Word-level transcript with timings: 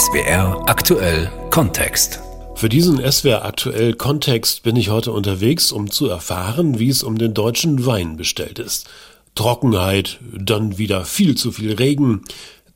SWR 0.00 0.62
aktuell 0.66 1.30
Kontext. 1.50 2.20
Für 2.54 2.70
diesen 2.70 3.00
SWR 3.12 3.44
aktuell 3.44 3.92
Kontext 3.92 4.62
bin 4.62 4.74
ich 4.76 4.88
heute 4.88 5.12
unterwegs, 5.12 5.72
um 5.72 5.90
zu 5.90 6.08
erfahren, 6.08 6.78
wie 6.78 6.88
es 6.88 7.02
um 7.02 7.18
den 7.18 7.34
deutschen 7.34 7.84
Wein 7.84 8.16
bestellt 8.16 8.58
ist. 8.58 8.88
Trockenheit, 9.34 10.18
dann 10.32 10.78
wieder 10.78 11.04
viel 11.04 11.36
zu 11.36 11.52
viel 11.52 11.74
Regen, 11.74 12.22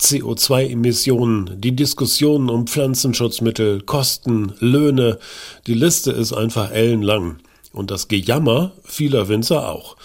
CO2-Emissionen, 0.02 1.62
die 1.62 1.74
Diskussionen 1.74 2.50
um 2.50 2.66
Pflanzenschutzmittel, 2.66 3.80
Kosten, 3.80 4.52
Löhne, 4.58 5.18
die 5.66 5.72
Liste 5.72 6.12
ist 6.12 6.34
einfach 6.34 6.72
ellenlang. 6.72 7.38
Und 7.72 7.90
das 7.90 8.08
Gejammer 8.08 8.72
vieler 8.84 9.28
Winzer 9.28 9.70
auch. 9.70 9.96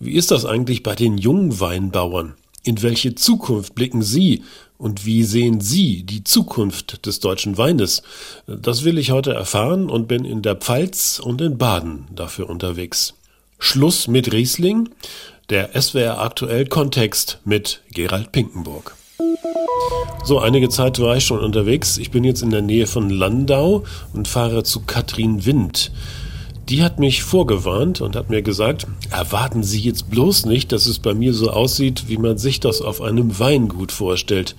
Wie 0.00 0.14
ist 0.14 0.30
das 0.30 0.46
eigentlich 0.46 0.82
bei 0.82 0.94
den 0.94 1.18
jungen 1.18 1.60
Weinbauern? 1.60 2.36
In 2.66 2.80
welche 2.80 3.14
Zukunft 3.14 3.74
blicken 3.74 4.02
Sie 4.02 4.42
und 4.78 5.04
wie 5.04 5.22
sehen 5.22 5.60
Sie 5.60 6.02
die 6.02 6.24
Zukunft 6.24 7.04
des 7.04 7.20
deutschen 7.20 7.58
Weines? 7.58 8.02
Das 8.46 8.84
will 8.84 8.96
ich 8.96 9.10
heute 9.10 9.34
erfahren 9.34 9.90
und 9.90 10.08
bin 10.08 10.24
in 10.24 10.40
der 10.40 10.56
Pfalz 10.56 11.20
und 11.22 11.42
in 11.42 11.58
Baden 11.58 12.06
dafür 12.14 12.48
unterwegs. 12.48 13.12
Schluss 13.58 14.08
mit 14.08 14.32
Riesling, 14.32 14.88
der 15.50 15.78
SWR 15.80 16.22
aktuell 16.22 16.66
Kontext 16.66 17.38
mit 17.44 17.82
Gerald 17.92 18.32
Pinkenburg. 18.32 18.96
So, 20.24 20.38
einige 20.38 20.70
Zeit 20.70 20.98
war 21.00 21.18
ich 21.18 21.26
schon 21.26 21.40
unterwegs. 21.40 21.98
Ich 21.98 22.10
bin 22.10 22.24
jetzt 22.24 22.40
in 22.40 22.48
der 22.48 22.62
Nähe 22.62 22.86
von 22.86 23.10
Landau 23.10 23.84
und 24.14 24.26
fahre 24.26 24.62
zu 24.62 24.80
Katrin 24.80 25.44
Wind. 25.44 25.92
Die 26.68 26.82
hat 26.82 26.98
mich 26.98 27.22
vorgewarnt 27.22 28.00
und 28.00 28.16
hat 28.16 28.30
mir 28.30 28.40
gesagt, 28.40 28.86
erwarten 29.10 29.62
Sie 29.62 29.80
jetzt 29.80 30.08
bloß 30.10 30.46
nicht, 30.46 30.72
dass 30.72 30.86
es 30.86 30.98
bei 30.98 31.12
mir 31.12 31.34
so 31.34 31.50
aussieht, 31.50 32.04
wie 32.08 32.16
man 32.16 32.38
sich 32.38 32.58
das 32.58 32.80
auf 32.80 33.02
einem 33.02 33.38
Weingut 33.38 33.92
vorstellt. 33.92 34.56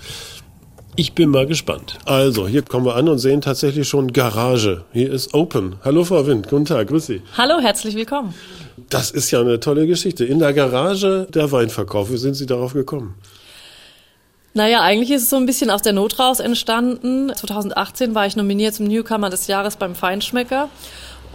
Ich 0.96 1.14
bin 1.14 1.32
mal 1.32 1.48
gespannt. 1.48 1.98
Also, 2.06 2.48
hier 2.48 2.62
kommen 2.62 2.86
wir 2.86 2.96
an 2.96 3.10
und 3.10 3.18
sehen 3.18 3.42
tatsächlich 3.42 3.90
schon 3.90 4.14
Garage. 4.14 4.86
Hier 4.94 5.12
ist 5.12 5.34
Open. 5.34 5.78
Hallo 5.84 6.04
Frau 6.04 6.28
Wind, 6.28 6.48
guten 6.48 6.66
Tag, 6.66 6.90
grüß 6.90 7.08
Sie. 7.08 7.24
Hallo, 7.40 7.60
herzlich 7.60 7.96
willkommen. 7.96 8.36
Das 8.90 9.10
ist 9.10 9.32
ja 9.32 9.42
eine 9.42 9.60
tolle 9.60 9.88
Geschichte. 9.88 10.26
In 10.26 10.38
der 10.38 10.54
Garage 10.54 11.28
der 11.34 11.52
Weinverkauf. 11.52 12.12
Wie 12.12 12.18
sind 12.18 12.36
Sie 12.36 12.46
darauf 12.46 12.74
gekommen? 12.74 13.16
Naja, 14.54 14.82
eigentlich 14.82 15.10
ist 15.10 15.24
es 15.24 15.30
so 15.32 15.38
ein 15.38 15.48
bisschen 15.48 15.72
aus 15.72 15.82
der 15.82 15.92
Not 15.92 16.20
raus 16.20 16.40
entstanden. 16.40 17.34
2018 17.36 18.14
war 18.14 18.28
ich 18.28 18.36
nominiert 18.36 18.76
zum 18.76 18.86
Newcomer 18.86 19.30
des 19.32 19.48
Jahres 19.48 19.76
beim 19.76 19.96
Feinschmecker. 19.96 20.70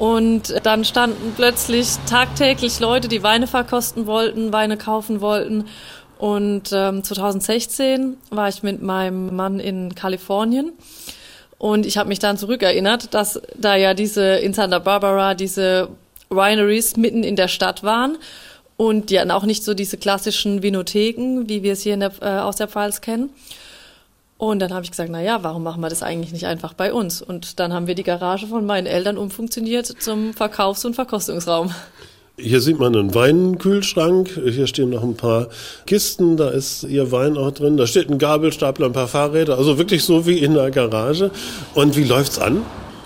Und 0.01 0.55
dann 0.65 0.87
standen 0.87 1.35
plötzlich 1.37 1.89
tagtäglich 2.09 2.81
Leute, 2.81 3.07
die 3.07 3.23
Weine 3.23 3.47
verkosten 3.47 4.07
wollten, 4.07 4.51
Weine 4.51 4.79
kaufen 4.79 5.21
wollten. 5.21 5.67
Und 6.17 6.71
ähm, 6.73 7.05
2016 7.05 8.17
war 8.31 8.49
ich 8.49 8.63
mit 8.63 8.81
meinem 8.81 9.37
Mann 9.37 9.61
in 9.61 9.95
Kalifornien. 9.95 10.73
Und 11.59 11.85
ich 11.85 11.99
habe 11.99 12.09
mich 12.09 12.19
dann 12.19 12.39
zurückerinnert, 12.39 13.13
dass 13.13 13.43
da 13.59 13.77
ja 13.77 13.93
diese 13.93 14.37
in 14.37 14.55
Santa 14.55 14.79
Barbara 14.79 15.35
diese 15.35 15.91
Wineries 16.31 16.97
mitten 16.97 17.23
in 17.23 17.37
der 17.37 17.49
Stadt 17.49 17.83
waren. 17.83 18.17
Und 18.79 19.11
die 19.11 19.21
hatten 19.21 19.31
auch 19.31 19.45
nicht 19.45 19.65
so 19.65 19.75
diese 19.75 19.99
klassischen 19.99 20.63
Vinotheken, 20.63 21.47
wie 21.47 21.63
wir 21.63 21.75
es 21.75 21.83
hier 21.83 21.95
der, 21.99 22.13
äh, 22.23 22.39
aus 22.39 22.57
der 22.57 22.69
Pfalz 22.69 23.03
kennen. 23.03 23.29
Und 24.41 24.61
dann 24.61 24.73
habe 24.73 24.85
ich 24.85 24.91
gesagt, 24.91 25.11
na 25.13 25.21
ja, 25.21 25.41
warum 25.43 25.63
machen 25.63 25.83
wir 25.83 25.91
das 25.91 26.03
eigentlich 26.03 26.33
nicht 26.33 26.47
einfach 26.47 26.73
bei 26.73 26.95
uns? 26.95 27.21
Und 27.21 27.61
dann 27.61 27.75
haben 27.75 27.87
wir 27.87 27.95
die 27.95 28.03
Garage 28.03 28.47
von 28.47 28.65
meinen 28.65 28.87
Eltern 28.87 29.19
umfunktioniert 29.19 29.85
zum 29.87 30.33
Verkaufs- 30.33 30.87
und 30.87 30.95
Verkostungsraum. 30.95 31.75
Hier 32.39 32.63
sieht 32.63 32.79
man 32.79 32.97
einen 32.97 33.15
Weinkühlschrank. 33.15 34.31
Hier 34.43 34.67
stehen 34.67 34.89
noch 34.89 35.03
ein 35.03 35.15
paar 35.15 35.49
Kisten. 35.85 36.39
Da 36.39 36.49
ist 36.49 36.85
Ihr 36.85 37.13
Wein 37.13 37.37
auch 37.37 37.51
drin. 37.51 37.77
Da 37.77 37.87
steht 37.87 38.09
ein 38.09 38.17
Gabelstapler, 38.17 38.87
ein 38.87 38.95
paar 38.95 39.09
Fahrräder. 39.09 39.59
Also 39.59 39.77
wirklich 39.77 40.05
so 40.05 40.27
wie 40.27 40.39
in 40.39 40.55
der 40.55 40.71
Garage. 40.71 41.31
Und 41.75 41.99
wie 41.99 42.05
läuft's 42.05 42.39
an? 42.39 42.63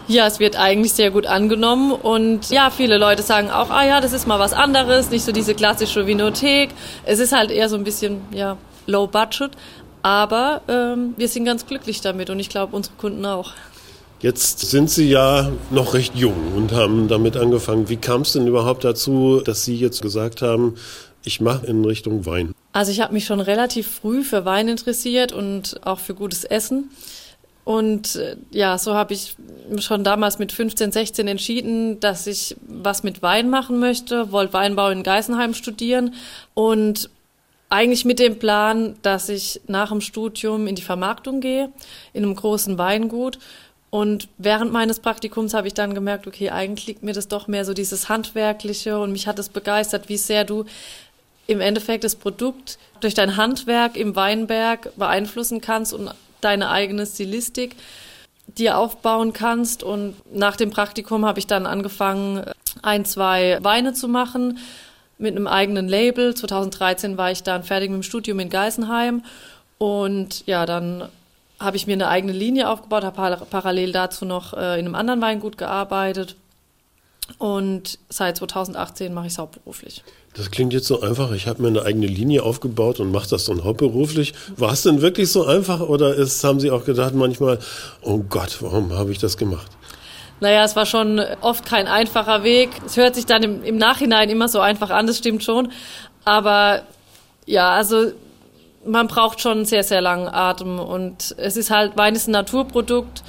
Ja, 0.07 0.29
es 0.29 0.39
wird 0.39 0.55
eigentlich 0.55 0.93
sehr 0.93 1.11
gut 1.11 1.27
angenommen 1.27 1.91
und 1.91 2.51
ja, 2.51 2.71
viele 2.71 2.99
Leute 2.99 3.23
sagen 3.23 3.51
auch, 3.51 3.71
ah 3.71 3.85
ja, 3.85 4.01
das 4.03 4.13
ist 4.13 4.29
mal 4.29 4.39
was 4.39 4.53
anderes, 4.53 5.11
nicht 5.11 5.25
so 5.25 5.33
diese 5.33 5.55
klassische 5.55 6.07
Vinothek. 6.07 6.71
Es 7.05 7.19
ist 7.21 7.33
halt 7.33 7.51
eher 7.51 7.71
so 7.71 7.77
ein 7.77 7.85
bisschen, 7.85 8.21
ja, 8.31 8.59
low 8.87 9.07
budget, 9.07 9.53
aber 10.05 10.61
ähm, 10.69 11.15
wir 11.17 11.29
sind 11.29 11.47
ganz 11.47 11.65
glücklich 11.65 12.03
damit 12.03 12.29
und 12.29 12.39
ich 12.39 12.51
glaube, 12.51 12.77
unsere 12.77 12.95
Kunden 12.97 13.25
auch. 13.25 13.53
Jetzt 14.21 14.61
sind 14.61 14.91
Sie 14.91 15.09
ja 15.09 15.51
noch 15.71 15.95
recht 15.95 16.15
jung 16.15 16.53
und 16.55 16.73
haben 16.73 17.09
damit 17.09 17.39
angefangen. 17.39 17.89
Wie 17.89 17.97
kam 17.97 18.21
es 18.21 18.33
denn 18.33 18.47
überhaupt 18.47 18.85
dazu, 18.85 19.41
dass 19.43 19.65
Sie 19.65 19.75
jetzt 19.75 20.03
gesagt 20.03 20.43
haben, 20.43 20.75
ich 21.25 21.41
mache 21.41 21.67
in 21.67 21.83
Richtung 21.87 22.27
Wein? 22.27 22.55
Also 22.75 22.93
ich 22.93 23.01
habe 23.01 23.15
mich 23.15 23.25
schon 23.25 23.41
relativ 23.41 23.89
früh 23.89 24.23
für 24.23 24.45
Wein 24.45 24.69
interessiert 24.69 25.33
und 25.33 25.81
auch 25.87 26.01
für 26.01 26.15
gutes 26.15 26.45
Essen. 26.45 26.91
Und 27.65 28.17
äh, 28.17 28.37
ja, 28.51 28.77
so 28.77 28.93
habe 28.95 29.15
ich 29.15 29.37
schon 29.79 30.05
damals 30.05 30.39
mit 30.39 30.53
15, 30.53 30.93
16 30.93 31.27
entschieden, 31.29 31.99
dass 31.99 32.27
ich 32.27 32.57
was 32.69 33.05
mit 33.05 33.23
Wein 33.23 33.49
machen 33.49 33.79
möchte, 33.79 34.33
wollte 34.33 34.53
Weinbau 34.53 34.91
in 34.91 35.03
Geisenheim 35.03 35.55
studieren 35.55 36.13
und 36.53 37.09
eigentlich 37.75 38.05
mit 38.05 38.21
dem 38.21 38.39
Plan, 38.39 38.95
dass 39.03 39.29
ich 39.29 39.61
nach 39.67 39.91
dem 39.91 40.01
Studium 40.01 40.69
in 40.69 40.77
die 40.77 40.83
Vermarktung 40.83 41.41
gehe, 41.41 41.73
in 42.13 42.23
einem 42.23 42.37
großen 42.37 42.79
Weingut. 42.79 43.41
Und 43.91 44.29
während 44.39 44.73
meines 44.73 45.01
Praktikums 45.01 45.55
habe 45.55 45.67
ich 45.67 45.75
dann 45.75 45.93
gemerkt, 45.93 46.29
okay, 46.29 46.51
eigentlich 46.51 46.87
liegt 46.87 47.03
mir 47.03 47.15
das 47.15 47.27
doch 47.27 47.49
mehr 47.49 47.65
so 47.65 47.75
dieses 47.75 48.09
Handwerkliche 48.09 48.99
und 49.01 49.11
mich 49.11 49.27
hat 49.27 49.41
es 49.41 49.49
begeistert, 49.49 50.09
wie 50.09 50.17
sehr 50.17 50.45
du 50.45 50.65
im 51.49 51.61
Endeffekt 51.61 52.05
das 52.05 52.15
Produkt 52.15 52.79
durch 53.01 53.15
dein 53.15 53.37
Handwerk 53.37 53.97
im 53.97 54.15
Weinberg 54.15 54.97
beeinflussen 54.97 55.61
kannst 55.61 55.93
und 55.93 56.11
deine 56.41 56.71
eigene 56.71 57.05
Stilistik 57.07 57.75
dir 58.47 58.79
aufbauen 58.79 59.33
kannst. 59.33 59.83
Und 59.83 60.15
nach 60.33 60.57
dem 60.57 60.71
Praktikum 60.71 61.25
habe 61.27 61.41
ich 61.41 61.49
dann 61.49 61.67
angefangen, 61.67 62.45
ein, 62.83 63.05
zwei 63.05 63.59
Weine 63.63 63.95
zu 63.95 64.07
machen 64.07 64.59
mit 65.25 65.35
einem 65.35 65.49
eigenen 65.49 65.89
Label. 65.89 66.35
2013 66.35 67.19
war 67.19 67.33
ich 67.33 67.43
dann 67.43 67.65
fertig 67.65 67.91
mit 67.91 67.97
dem 67.97 68.03
Studium 68.05 68.39
in 68.39 68.51
Geisenheim 68.51 69.25
und 69.79 70.47
ja, 70.47 70.67
dann 70.67 71.09
habe 71.59 71.77
ich 71.77 71.87
mir 71.87 71.95
eine 71.95 72.09
eigene 72.09 72.33
Linie 72.33 72.69
aufgebaut, 72.69 73.05
habe 73.05 73.47
parallel 73.51 73.93
dazu 73.93 74.25
noch 74.25 74.53
äh, 74.53 74.79
in 74.79 74.87
einem 74.87 74.95
anderen 74.95 75.21
Weingut 75.21 75.59
gearbeitet 75.59 76.37
und 77.39 77.99
seit 78.11 78.37
2018 78.37 79.15
mache 79.15 79.27
ich 79.27 79.33
es 79.33 79.39
hauptberuflich. 79.39 80.05
Das 80.35 80.51
klingt 80.51 80.73
jetzt 80.73 80.87
so 80.87 81.01
einfach. 81.01 81.33
Ich 81.33 81.47
habe 81.47 81.63
mir 81.63 81.69
eine 81.69 81.83
eigene 81.83 82.07
Linie 82.07 82.43
aufgebaut 82.43 83.01
und 83.01 83.13
mache 83.13 83.31
das 83.31 83.45
dann 83.45 83.65
hauptberuflich. 83.65 84.35
War 84.57 84.73
es 84.73 84.83
denn 84.83 85.01
wirklich 85.01 85.31
so 85.31 85.45
einfach 85.45 85.81
oder 85.81 86.15
ist, 86.15 86.43
haben 86.45 86.61
Sie 86.61 86.71
auch 86.71 86.85
gedacht 86.85 87.15
manchmal, 87.15 87.59
oh 88.03 88.19
Gott, 88.19 88.59
warum 88.61 88.93
habe 88.93 89.13
ich 89.13 89.19
das 89.19 89.37
gemacht? 89.37 89.71
Naja, 90.41 90.65
es 90.65 90.77
war 90.77 90.87
schon 90.87 91.21
oft 91.41 91.65
kein 91.65 91.87
einfacher 91.87 92.43
Weg. 92.43 92.71
Es 92.85 92.97
hört 92.97 93.15
sich 93.15 93.27
dann 93.27 93.43
im, 93.43 93.63
im 93.65 93.77
Nachhinein 93.77 94.29
immer 94.29 94.49
so 94.49 94.61
einfach 94.61 94.91
an, 94.91 95.07
das 95.07 95.19
stimmt 95.19 95.43
schon. 95.43 95.73
Aber 96.25 96.83
ja, 97.47 97.71
also 97.71 98.13
man 98.87 99.07
braucht 99.09 99.41
schon 99.41 99.59
einen 99.59 99.65
sehr, 99.65 99.85
sehr 99.85 100.01
langen 100.01 100.29
Atem. 100.29 100.79
Und 100.79 101.35
es 101.39 101.57
ist 101.57 101.71
halt, 101.71 101.97
Wein 101.97 102.15
ist 102.15 102.29
ein 102.29 102.33
Naturprodukt. 102.33 103.23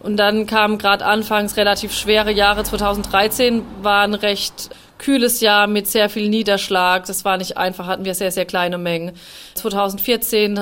Und 0.00 0.16
dann 0.16 0.46
kamen 0.46 0.78
gerade 0.78 1.04
anfangs 1.04 1.56
relativ 1.56 1.92
schwere 1.92 2.30
Jahre. 2.30 2.64
2013 2.64 3.62
war 3.82 4.02
ein 4.02 4.14
recht 4.14 4.70
kühles 4.98 5.40
Jahr 5.40 5.66
mit 5.66 5.86
sehr 5.88 6.08
viel 6.08 6.28
Niederschlag. 6.28 7.06
Das 7.06 7.24
war 7.24 7.36
nicht 7.36 7.56
einfach, 7.56 7.86
hatten 7.86 8.04
wir 8.04 8.14
sehr, 8.14 8.30
sehr 8.30 8.46
kleine 8.46 8.78
Mengen. 8.78 9.12
2014 9.54 10.60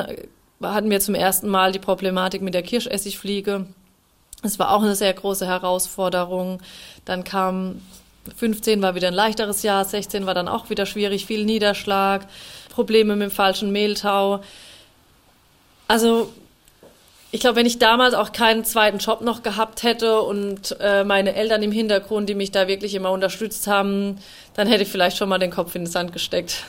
hatten 0.62 0.90
wir 0.90 1.00
zum 1.00 1.14
ersten 1.14 1.48
Mal 1.48 1.72
die 1.72 1.78
Problematik 1.78 2.42
mit 2.42 2.54
der 2.54 2.62
Kirschessigfliege. 2.62 3.66
Es 4.44 4.58
war 4.58 4.72
auch 4.72 4.82
eine 4.82 4.94
sehr 4.94 5.12
große 5.12 5.46
Herausforderung. 5.46 6.60
Dann 7.04 7.24
kam 7.24 7.80
15 8.36 8.80
war 8.82 8.94
wieder 8.94 9.08
ein 9.08 9.14
leichteres 9.14 9.62
Jahr, 9.62 9.84
16 9.84 10.26
war 10.26 10.34
dann 10.34 10.48
auch 10.48 10.70
wieder 10.70 10.86
schwierig, 10.86 11.26
viel 11.26 11.44
Niederschlag, 11.44 12.26
Probleme 12.70 13.16
mit 13.16 13.30
dem 13.30 13.34
falschen 13.34 13.70
Mehltau. 13.70 14.40
Also 15.88 16.32
ich 17.30 17.40
glaube, 17.40 17.56
wenn 17.56 17.66
ich 17.66 17.78
damals 17.78 18.14
auch 18.14 18.32
keinen 18.32 18.64
zweiten 18.64 18.98
Job 18.98 19.20
noch 19.20 19.42
gehabt 19.42 19.82
hätte 19.82 20.20
und 20.20 20.76
äh, 20.80 21.04
meine 21.04 21.34
Eltern 21.34 21.62
im 21.62 21.72
Hintergrund, 21.72 22.28
die 22.28 22.34
mich 22.34 22.52
da 22.52 22.68
wirklich 22.68 22.94
immer 22.94 23.10
unterstützt 23.10 23.66
haben, 23.66 24.18
dann 24.54 24.68
hätte 24.68 24.84
ich 24.84 24.88
vielleicht 24.88 25.16
schon 25.16 25.28
mal 25.28 25.38
den 25.38 25.50
Kopf 25.50 25.74
in 25.74 25.82
den 25.82 25.90
Sand 25.90 26.12
gesteckt. 26.12 26.64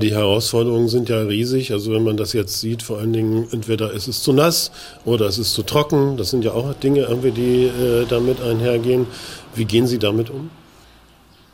Die 0.00 0.12
Herausforderungen 0.12 0.88
sind 0.88 1.08
ja 1.08 1.20
riesig. 1.20 1.72
Also 1.72 1.92
wenn 1.92 2.04
man 2.04 2.16
das 2.16 2.34
jetzt 2.34 2.60
sieht, 2.60 2.82
vor 2.82 2.98
allen 2.98 3.12
Dingen 3.12 3.48
entweder 3.50 3.92
ist 3.92 4.08
es 4.08 4.22
zu 4.22 4.32
nass 4.32 4.70
oder 5.04 5.26
es 5.26 5.38
ist 5.38 5.54
zu 5.54 5.62
trocken. 5.62 6.16
Das 6.18 6.30
sind 6.30 6.44
ja 6.44 6.52
auch 6.52 6.74
Dinge, 6.74 7.00
irgendwie, 7.00 7.30
die 7.30 7.64
äh, 7.64 8.06
damit 8.06 8.40
einhergehen. 8.40 9.06
Wie 9.54 9.64
gehen 9.64 9.86
Sie 9.86 9.98
damit 9.98 10.28
um? 10.28 10.50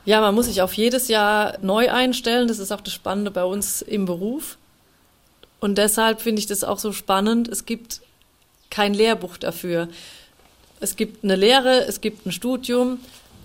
Ja, 0.05 0.21
man 0.21 0.35
muss 0.35 0.47
sich 0.47 0.61
auf 0.61 0.73
jedes 0.75 1.07
Jahr 1.07 1.57
neu 1.63 1.91
einstellen. 1.91 2.49
Das 2.49 2.59
ist 2.59 2.73
auch 2.73 2.81
das 2.81 2.93
Spannende 2.93 3.31
bei 3.31 3.45
uns 3.45 3.81
im 3.83 4.07
Beruf. 4.07 4.59
Und 5.61 5.79
deshalb 5.79 6.21
finde 6.21 6.41
ich 6.41 6.47
das 6.47 6.65
auch 6.65 6.81
so 6.81 6.91
spannend. 6.91 7.47
Es 7.47 7.65
gibt 7.65 8.01
kein 8.71 8.95
Lehrbuch 8.95 9.37
dafür. 9.37 9.89
Es 10.81 10.97
gibt 10.97 11.23
eine 11.23 11.37
Lehre, 11.37 11.87
es 11.87 12.01
gibt 12.01 12.27
ein 12.27 12.33
Studium, 12.33 12.99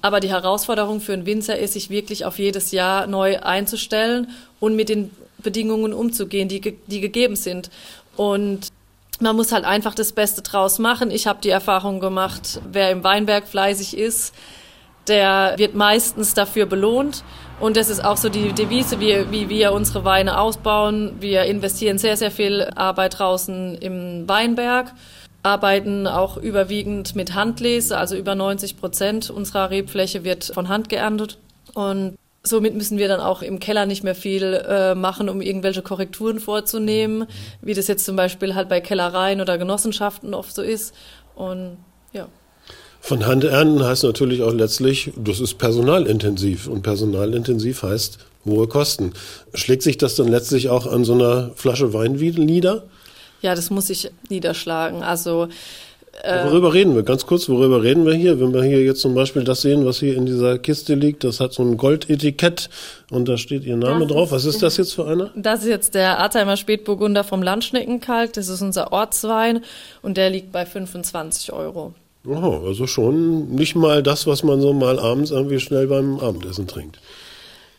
aber 0.07 0.19
die 0.19 0.29
Herausforderung 0.29 1.01
für 1.01 1.13
einen 1.13 1.25
Winzer 1.25 1.57
ist, 1.57 1.73
sich 1.73 1.89
wirklich 1.89 2.25
auf 2.25 2.39
jedes 2.39 2.71
Jahr 2.71 3.07
neu 3.07 3.39
einzustellen 3.39 4.29
und 4.59 4.75
mit 4.75 4.89
den 4.89 5.11
Bedingungen 5.39 5.93
umzugehen, 5.93 6.47
die, 6.47 6.61
die 6.61 7.01
gegeben 7.01 7.35
sind. 7.35 7.69
Und 8.15 8.69
man 9.19 9.35
muss 9.35 9.51
halt 9.51 9.65
einfach 9.65 9.95
das 9.95 10.13
Beste 10.13 10.41
draus 10.41 10.79
machen. 10.79 11.11
Ich 11.11 11.27
habe 11.27 11.39
die 11.41 11.49
Erfahrung 11.49 11.99
gemacht, 11.99 12.61
wer 12.71 12.91
im 12.91 13.03
Weinberg 13.03 13.47
fleißig 13.47 13.97
ist, 13.97 14.33
der 15.07 15.55
wird 15.57 15.75
meistens 15.75 16.33
dafür 16.33 16.65
belohnt. 16.65 17.23
Und 17.59 17.75
das 17.75 17.89
ist 17.89 18.03
auch 18.03 18.17
so 18.17 18.29
die 18.29 18.53
Devise, 18.53 18.99
wie, 18.99 19.31
wie 19.31 19.49
wir 19.49 19.71
unsere 19.71 20.05
Weine 20.05 20.39
ausbauen. 20.39 21.15
Wir 21.19 21.43
investieren 21.43 21.97
sehr, 21.97 22.15
sehr 22.15 22.31
viel 22.31 22.69
Arbeit 22.75 23.19
draußen 23.19 23.75
im 23.75 24.27
Weinberg, 24.27 24.93
arbeiten 25.47 26.07
auch 26.07 26.37
überwiegend 26.37 27.15
mit 27.15 27.33
Handlese, 27.33 27.97
also 27.97 28.15
über 28.15 28.35
90 28.35 28.77
Prozent 28.77 29.29
unserer 29.29 29.69
Rebfläche 29.69 30.23
wird 30.23 30.51
von 30.53 30.67
Hand 30.67 30.89
geerntet. 30.89 31.37
Und 31.73 32.17
somit 32.43 32.75
müssen 32.75 32.97
wir 32.97 33.07
dann 33.07 33.21
auch 33.21 33.41
im 33.41 33.59
Keller 33.59 33.85
nicht 33.85 34.03
mehr 34.03 34.15
viel 34.15 34.53
äh, 34.67 34.93
machen, 34.93 35.29
um 35.29 35.41
irgendwelche 35.41 35.81
Korrekturen 35.81 36.39
vorzunehmen, 36.39 37.27
wie 37.61 37.73
das 37.73 37.87
jetzt 37.87 38.05
zum 38.05 38.15
Beispiel 38.15 38.55
halt 38.55 38.67
bei 38.67 38.81
Kellereien 38.81 39.41
oder 39.41 39.57
Genossenschaften 39.57 40.33
oft 40.33 40.53
so 40.53 40.61
ist. 40.61 40.93
Und 41.35 41.77
ja. 42.11 42.27
Von 42.99 43.25
Hand 43.25 43.43
ernten 43.45 43.83
heißt 43.83 44.03
natürlich 44.03 44.41
auch 44.41 44.53
letztlich, 44.53 45.13
das 45.15 45.39
ist 45.39 45.57
personalintensiv 45.57 46.67
und 46.67 46.81
personalintensiv 46.81 47.83
heißt 47.83 48.19
hohe 48.45 48.67
Kosten. 48.67 49.13
Schlägt 49.53 49.83
sich 49.83 49.97
das 49.97 50.15
dann 50.15 50.27
letztlich 50.27 50.69
auch 50.69 50.87
an 50.87 51.05
so 51.05 51.13
einer 51.13 51.51
Flasche 51.55 51.93
Wein 51.93 52.13
nieder? 52.13 52.83
Ja, 53.41 53.55
das 53.55 53.69
muss 53.69 53.87
sich 53.87 54.09
niederschlagen. 54.29 55.03
Also 55.03 55.47
äh, 56.23 56.45
worüber 56.45 56.73
reden 56.73 56.95
wir? 56.95 57.03
Ganz 57.03 57.25
kurz, 57.25 57.47
worüber 57.47 57.83
reden 57.83 58.05
wir 58.05 58.13
hier? 58.13 58.39
Wenn 58.39 58.53
wir 58.53 58.63
hier 58.63 58.83
jetzt 58.83 59.01
zum 59.01 59.13
Beispiel 59.13 59.43
das 59.43 59.61
sehen, 59.61 59.85
was 59.85 59.99
hier 59.99 60.15
in 60.15 60.25
dieser 60.25 60.57
Kiste 60.57 60.95
liegt, 60.95 61.23
das 61.23 61.39
hat 61.39 61.53
so 61.53 61.61
ein 61.61 61.77
Goldetikett 61.77 62.69
und 63.11 63.27
da 63.29 63.37
steht 63.37 63.63
Ihr 63.65 63.77
Name 63.77 64.07
drauf. 64.07 64.31
Was 64.31 64.45
ist 64.45 64.63
das 64.63 64.77
jetzt 64.77 64.93
für 64.93 65.05
einer? 65.05 65.29
Das 65.35 65.61
ist 65.61 65.69
jetzt 65.69 65.93
der 65.93 66.17
Artheimer 66.17 66.57
Spätburgunder 66.57 67.23
vom 67.23 67.43
Landschneckenkalk. 67.43 68.33
Das 68.33 68.49
ist 68.49 68.61
unser 68.61 68.91
Ortswein 68.91 69.63
und 70.01 70.17
der 70.17 70.31
liegt 70.31 70.51
bei 70.51 70.65
25 70.65 71.53
Euro. 71.53 71.93
Oh, 72.25 72.61
also 72.65 72.87
schon 72.87 73.53
nicht 73.53 73.75
mal 73.75 74.01
das, 74.01 74.25
was 74.25 74.43
man 74.43 74.59
so 74.59 74.73
mal 74.73 74.99
abends 74.99 75.29
irgendwie 75.29 75.59
schnell 75.59 75.87
beim 75.87 76.19
Abendessen 76.19 76.67
trinkt. 76.67 76.99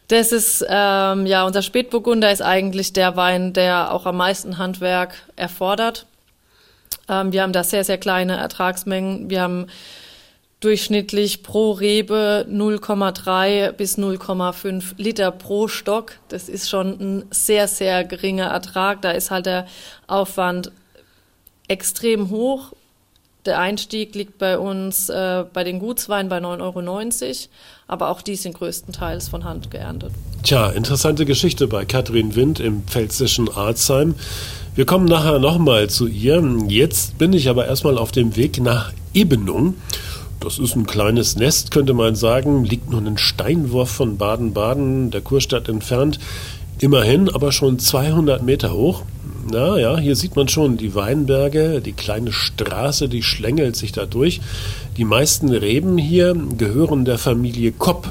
Das 0.09 0.33
ist, 0.33 0.65
ähm, 0.69 1.27
ja, 1.27 1.45
unser 1.45 1.61
Spätburgunder 1.61 2.33
ist 2.33 2.41
eigentlich 2.41 2.95
der 2.95 3.17
Wein, 3.17 3.53
der 3.53 3.93
auch 3.93 4.07
am 4.07 4.17
meisten 4.17 4.57
Handwerk 4.57 5.15
erfordert. 5.37 6.07
Ähm, 7.09 7.33
wir 7.33 7.43
haben 7.43 7.53
da 7.53 7.63
sehr, 7.63 7.85
sehr 7.85 7.99
kleine 7.99 8.37
Ertragsmengen. 8.37 9.29
Wir 9.29 9.43
haben 9.43 9.67
durchschnittlich 10.61 11.43
pro 11.43 11.73
Rebe 11.73 12.47
0,3 12.51 13.73
bis 13.73 13.99
0,5 13.99 14.95
Liter 14.97 15.31
pro 15.31 15.69
Stock. 15.69 16.15
Das 16.29 16.49
ist 16.49 16.71
schon 16.71 16.99
ein 16.99 17.25
sehr, 17.31 17.69
sehr 17.69 18.03
geringer 18.05 18.47
Ertrag. 18.47 19.03
Da 19.03 19.11
ist 19.11 19.31
halt 19.31 19.45
der 19.45 19.67
Aufwand 20.07 20.73
extrem 21.69 22.31
hoch. 22.31 22.73
Der 23.47 23.59
Einstieg 23.59 24.15
liegt 24.15 24.39
bei 24.39 24.59
uns 24.59 25.09
äh, 25.09 25.45
bei 25.53 25.65
den 25.65 25.79
Gutsweinen 25.79 26.29
bei 26.29 26.39
9,90 26.39 27.25
Euro, 27.25 27.35
aber 27.87 28.09
auch 28.11 28.21
die 28.21 28.37
sind 28.37 28.55
größtenteils 28.55 29.29
von 29.29 29.45
Hand 29.45 29.71
geerntet. 29.71 30.13
Tja, 30.43 30.71
interessante 30.71 31.25
Geschichte 31.25 31.67
bei 31.67 31.85
Katrin 31.85 32.35
Wind 32.35 32.61
im 32.61 32.83
pfälzischen 32.83 33.49
Arzheim. 33.49 34.17
Wir 34.75 34.87
kommen 34.87 35.07
nachher 35.07 35.39
nochmal 35.39 35.89
zu 35.89 36.07
ihr. 36.07 36.43
Jetzt 36.69 37.19
bin 37.19 37.33
ich 37.33 37.49
aber 37.49 37.67
erstmal 37.67 37.99
auf 37.99 38.13
dem 38.13 38.37
Weg 38.37 38.61
nach 38.61 38.93
Ebenung. 39.15 39.75
Das 40.41 40.59
ist 40.59 40.77
ein 40.77 40.87
kleines 40.87 41.35
Nest, 41.35 41.73
könnte 41.73 41.95
man 41.95 42.15
sagen, 42.15 42.65
liegt 42.65 42.91
nur 42.91 43.01
einen 43.01 43.19
Steinwurf 43.19 43.91
von 43.91 44.19
Baden-Baden, 44.19 45.11
der 45.11 45.21
Kurstadt 45.21 45.69
entfernt. 45.69 46.21
Immerhin 46.79 47.29
aber 47.29 47.51
schon 47.51 47.81
200 47.81 48.43
Meter 48.43 48.73
hoch. 48.73 49.03
Na 49.51 49.79
ja, 49.79 49.99
hier 49.99 50.15
sieht 50.15 50.37
man 50.37 50.49
schon 50.49 50.77
die 50.77 50.95
Weinberge, 50.95 51.81
die 51.81 51.95
kleine 51.95 52.33
Straße, 52.33 53.09
die 53.09 53.23
schlängelt 53.23 53.77
sich 53.77 53.93
da 53.93 54.05
durch. 54.05 54.43
Die 54.99 55.07
meisten 55.07 55.49
Reben 55.49 55.97
hier 55.97 56.37
gehören 56.59 57.07
der 57.07 57.17
Familie 57.17 57.73
Kopp. 57.73 58.11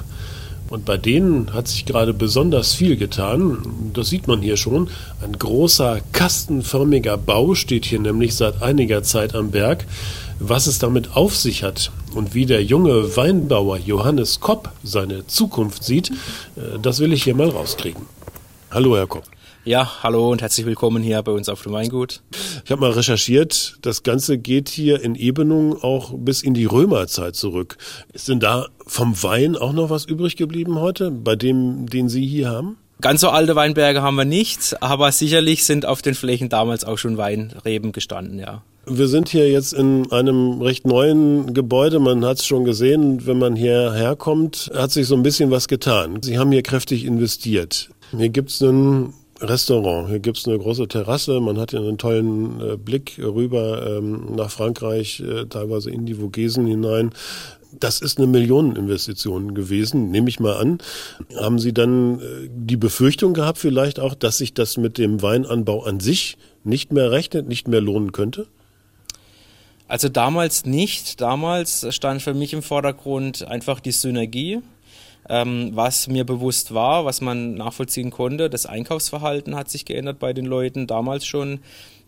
Und 0.70 0.84
bei 0.84 0.98
denen 0.98 1.54
hat 1.54 1.68
sich 1.68 1.86
gerade 1.86 2.14
besonders 2.14 2.74
viel 2.74 2.98
getan. 2.98 3.92
Das 3.94 4.10
sieht 4.10 4.28
man 4.28 4.42
hier 4.42 4.58
schon. 4.58 4.90
Ein 5.22 5.34
großer 5.34 6.02
kastenförmiger 6.12 7.18
Bau 7.18 7.54
steht 7.54 7.86
hier 7.86 8.00
nämlich 8.00 8.36
seit 8.36 8.64
einiger 8.64 9.04
Zeit 9.04 9.36
am 9.36 9.52
Berg. 9.52 9.86
Was 10.40 10.66
es 10.66 10.80
damit 10.80 11.16
auf 11.16 11.36
sich 11.36 11.64
hat 11.64 11.92
und 12.16 12.34
wie 12.34 12.48
der 12.48 12.64
junge 12.64 13.16
Weinbauer 13.16 13.78
Johannes 13.78 14.40
Kopp 14.40 14.72
seine 14.84 15.28
Zukunft 15.28 15.84
sieht, 15.84 16.10
äh, 16.56 16.80
das 16.82 17.00
will 17.00 17.14
ich 17.14 17.24
hier 17.24 17.36
mal 17.36 17.50
rauskriegen. 17.50 18.04
Hallo, 18.72 18.98
Herr 18.98 19.08
Kopp. 19.08 19.24
Ja, 19.68 20.02
hallo 20.02 20.32
und 20.32 20.42
herzlich 20.42 20.66
willkommen 20.66 21.04
hier 21.04 21.22
bei 21.24 21.34
uns 21.34 21.50
auf 21.50 21.62
dem 21.64 21.74
Weingut. 21.74 22.22
Ich 22.64 22.72
habe 22.72 22.80
mal 22.80 22.92
recherchiert, 22.92 23.78
das 23.82 24.02
Ganze 24.02 24.38
geht 24.38 24.70
hier 24.70 25.02
in 25.02 25.16
Ebenung 25.16 25.84
auch 25.84 26.14
bis 26.16 26.42
in 26.42 26.54
die 26.54 26.64
Römerzeit 26.64 27.36
zurück. 27.36 27.76
Ist 28.14 28.30
denn 28.30 28.40
da 28.40 28.68
vom 28.86 29.22
Wein 29.24 29.58
auch 29.58 29.74
noch 29.74 29.90
was 29.90 30.06
übrig 30.06 30.38
geblieben 30.38 30.80
heute, 30.80 31.12
bei 31.12 31.36
dem, 31.36 31.86
den 31.86 32.08
Sie 32.08 32.26
hier 32.26 32.48
haben? 32.50 32.78
Ganz 33.02 33.20
so 33.20 33.28
alte 33.28 33.58
Weinberge 33.58 34.02
haben 34.02 34.16
wir 34.16 34.24
nicht, 34.24 34.82
aber 34.82 35.12
sicherlich 35.12 35.66
sind 35.66 35.86
auf 35.86 36.02
den 36.02 36.16
Flächen 36.16 36.48
damals 36.48 36.86
auch 36.86 36.98
schon 36.98 37.18
Weinreben 37.18 37.92
gestanden, 37.92 38.40
ja. 38.40 38.62
Wir 38.86 39.10
sind 39.10 39.28
hier 39.28 39.52
jetzt 39.52 39.74
in 39.74 40.10
einem 40.14 40.62
recht 40.62 40.88
neuen 40.88 41.54
Gebäude. 41.54 42.00
Man 42.00 42.24
hat 42.24 42.38
es 42.38 42.46
schon 42.46 42.64
gesehen, 42.64 43.28
wenn 43.28 43.38
man 43.38 43.58
hierher 43.58 44.16
kommt, 44.16 44.72
hat 44.74 44.92
sich 44.92 45.08
so 45.08 45.16
ein 45.16 45.24
bisschen 45.24 45.52
was 45.52 45.68
getan. 45.68 46.24
Sie 46.24 46.40
haben 46.40 46.54
hier 46.54 46.64
kräftig 46.64 47.04
investiert. 47.04 47.90
Hier 48.18 48.30
gibt 48.30 48.50
es 48.50 48.64
einen 48.64 49.14
Restaurant. 49.42 50.10
Hier 50.10 50.20
gibt's 50.20 50.48
eine 50.48 50.58
große 50.58 50.88
Terrasse, 50.88 51.40
man 51.40 51.60
hat 51.60 51.72
hier 51.72 51.80
einen 51.80 51.98
tollen 51.98 52.60
äh, 52.60 52.78
Blick 52.78 53.20
rüber 53.20 53.98
ähm, 53.98 54.36
nach 54.36 54.50
Frankreich, 54.50 55.20
äh, 55.20 55.46
teilweise 55.46 55.92
in 55.92 56.06
die 56.06 56.16
Vogesen 56.16 56.66
hinein. 56.66 57.12
Das 57.80 58.02
ist 58.02 58.18
eine 58.18 58.28
Millioneninvestition 58.28 59.54
gewesen, 59.54 60.10
nehme 60.10 60.30
ich 60.30 60.40
mal 60.40 60.58
an. 60.58 60.80
Haben 61.36 61.60
Sie 61.60 61.74
dann 61.74 62.20
äh, 62.20 62.50
die 62.50 62.78
Befürchtung 62.78 63.34
gehabt 63.34 63.60
vielleicht 63.60 64.00
auch, 64.00 64.16
dass 64.16 64.40
sich 64.40 64.54
das 64.54 64.78
mit 64.78 64.98
dem 64.98 65.22
Weinanbau 65.22 65.84
an 65.84 66.00
sich 66.00 66.38
nicht 66.64 66.92
mehr 66.92 67.12
rechnet, 67.12 67.48
nicht 67.48 67.68
mehr 67.68 67.82
lohnen 67.82 68.12
könnte? 68.14 68.48
Also 69.88 70.10
damals 70.10 70.66
nicht. 70.66 71.22
Damals 71.22 71.86
stand 71.94 72.22
für 72.22 72.34
mich 72.34 72.54
im 72.54 72.62
Vordergrund 72.62 73.48
einfach 73.48 73.80
die 73.80 73.92
Synergie 73.92 74.62
ähm, 75.30 75.72
was 75.74 76.08
mir 76.08 76.26
bewusst 76.26 76.74
war, 76.74 77.06
was 77.06 77.22
man 77.22 77.56
nachvollziehen 77.56 78.12
konnte. 78.12 78.50
Das 78.50 78.66
Einkaufsverhalten 78.66 79.56
hat 79.56 79.70
sich 79.70 79.86
geändert 79.86 80.20
bei 80.20 80.34
den 80.34 80.46
Leuten 80.46 80.88
damals 80.88 81.26
schon. 81.26 81.60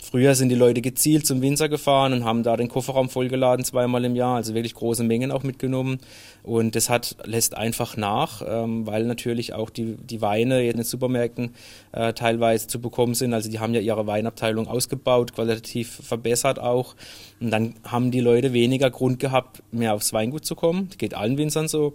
Früher 0.01 0.33
sind 0.33 0.47
die 0.47 0.55
Leute 0.55 0.81
gezielt 0.81 1.27
zum 1.27 1.41
Winzer 1.41 1.67
gefahren 1.67 2.13
und 2.13 2.23
haben 2.23 2.41
da 2.41 2.55
den 2.55 2.69
Kofferraum 2.69 3.09
vollgeladen 3.09 3.65
zweimal 3.65 4.05
im 4.05 4.15
Jahr, 4.15 4.37
also 4.37 4.53
wirklich 4.53 4.73
große 4.73 5.03
Mengen 5.03 5.29
auch 5.29 5.43
mitgenommen. 5.43 5.99
Und 6.41 6.75
das 6.75 6.89
hat, 6.89 7.17
lässt 7.25 7.55
einfach 7.55 7.97
nach, 7.97 8.41
ähm, 8.47 8.87
weil 8.87 9.03
natürlich 9.03 9.53
auch 9.53 9.69
die, 9.69 9.97
die 9.97 10.21
Weine 10.21 10.65
in 10.65 10.77
den 10.77 10.85
Supermärkten 10.85 11.53
äh, 11.91 12.13
teilweise 12.13 12.67
zu 12.67 12.79
bekommen 12.79 13.13
sind. 13.13 13.33
Also 13.33 13.51
die 13.51 13.59
haben 13.59 13.73
ja 13.73 13.81
ihre 13.81 14.07
Weinabteilung 14.07 14.67
ausgebaut, 14.67 15.33
qualitativ 15.33 15.99
verbessert 16.01 16.59
auch. 16.59 16.95
Und 17.41 17.51
dann 17.51 17.75
haben 17.83 18.09
die 18.09 18.21
Leute 18.21 18.53
weniger 18.53 18.89
Grund 18.89 19.19
gehabt, 19.19 19.61
mehr 19.71 19.93
aufs 19.93 20.13
Weingut 20.13 20.45
zu 20.45 20.55
kommen. 20.55 20.87
Das 20.87 20.97
geht 20.97 21.13
allen 21.13 21.37
Winzern 21.37 21.67
so. 21.67 21.93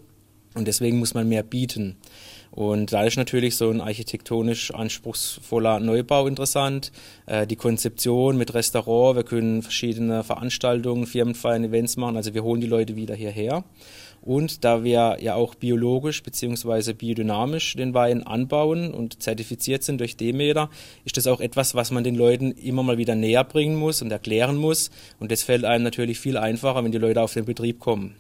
Und 0.55 0.69
deswegen 0.69 0.99
muss 0.99 1.15
man 1.15 1.29
mehr 1.29 1.43
bieten. 1.43 1.97
Und 2.55 2.93
da 2.93 3.03
ist 3.03 3.17
natürlich 3.17 3.57
so 3.57 3.69
ein 3.69 3.81
architektonisch 3.81 4.73
anspruchsvoller 4.73 5.81
Neubau 5.81 6.29
interessant. 6.29 6.93
Äh, 7.27 7.49
die 7.49 7.57
Konzeption 7.57 8.39
mit 8.39 8.55
Restaurant, 8.55 9.17
wir 9.17 9.25
können 9.25 9.63
verschiedene 9.63 10.23
Veranstaltungen, 10.23 11.07
Firmenfeiern, 11.07 11.65
Events 11.65 11.97
machen. 11.97 12.17
Also 12.17 12.33
wir 12.33 12.45
holen 12.45 12.61
die 12.61 12.69
Leute 12.69 12.95
wieder 12.95 13.17
hierher. 13.17 13.65
Und 14.21 14.65
da 14.65 14.85
wir 14.85 15.19
ja 15.21 15.35
auch 15.35 15.57
biologisch 15.57 16.23
bzw. 16.23 16.93
biodynamisch 16.93 17.75
den 17.75 17.93
Wein 17.93 18.23
anbauen 18.23 18.95
und 18.95 19.21
zertifiziert 19.21 19.83
sind 19.83 19.99
durch 19.99 20.17
Demeter, 20.17 20.71
ist 21.05 21.17
das 21.17 21.27
auch 21.27 21.41
etwas, 21.41 21.75
was 21.75 21.91
man 21.91 22.05
den 22.05 22.15
Leuten 22.15 22.53
immer 22.53 22.85
mal 22.85 22.99
wieder 22.99 23.17
näher 23.17 23.45
bringen 23.45 23.75
muss 23.77 24.01
und 24.01 24.13
erklären 24.13 24.57
muss. 24.57 24.93
Und 25.19 25.33
das 25.33 25.43
fällt 25.43 25.65
einem 25.65 25.83
natürlich 25.83 26.21
viel 26.21 26.37
einfacher, 26.37 26.85
wenn 26.85 26.93
die 26.93 26.99
Leute 26.99 27.21
auf 27.21 27.35
den 27.35 27.45
Betrieb 27.45 27.81
kommen. 27.81 28.15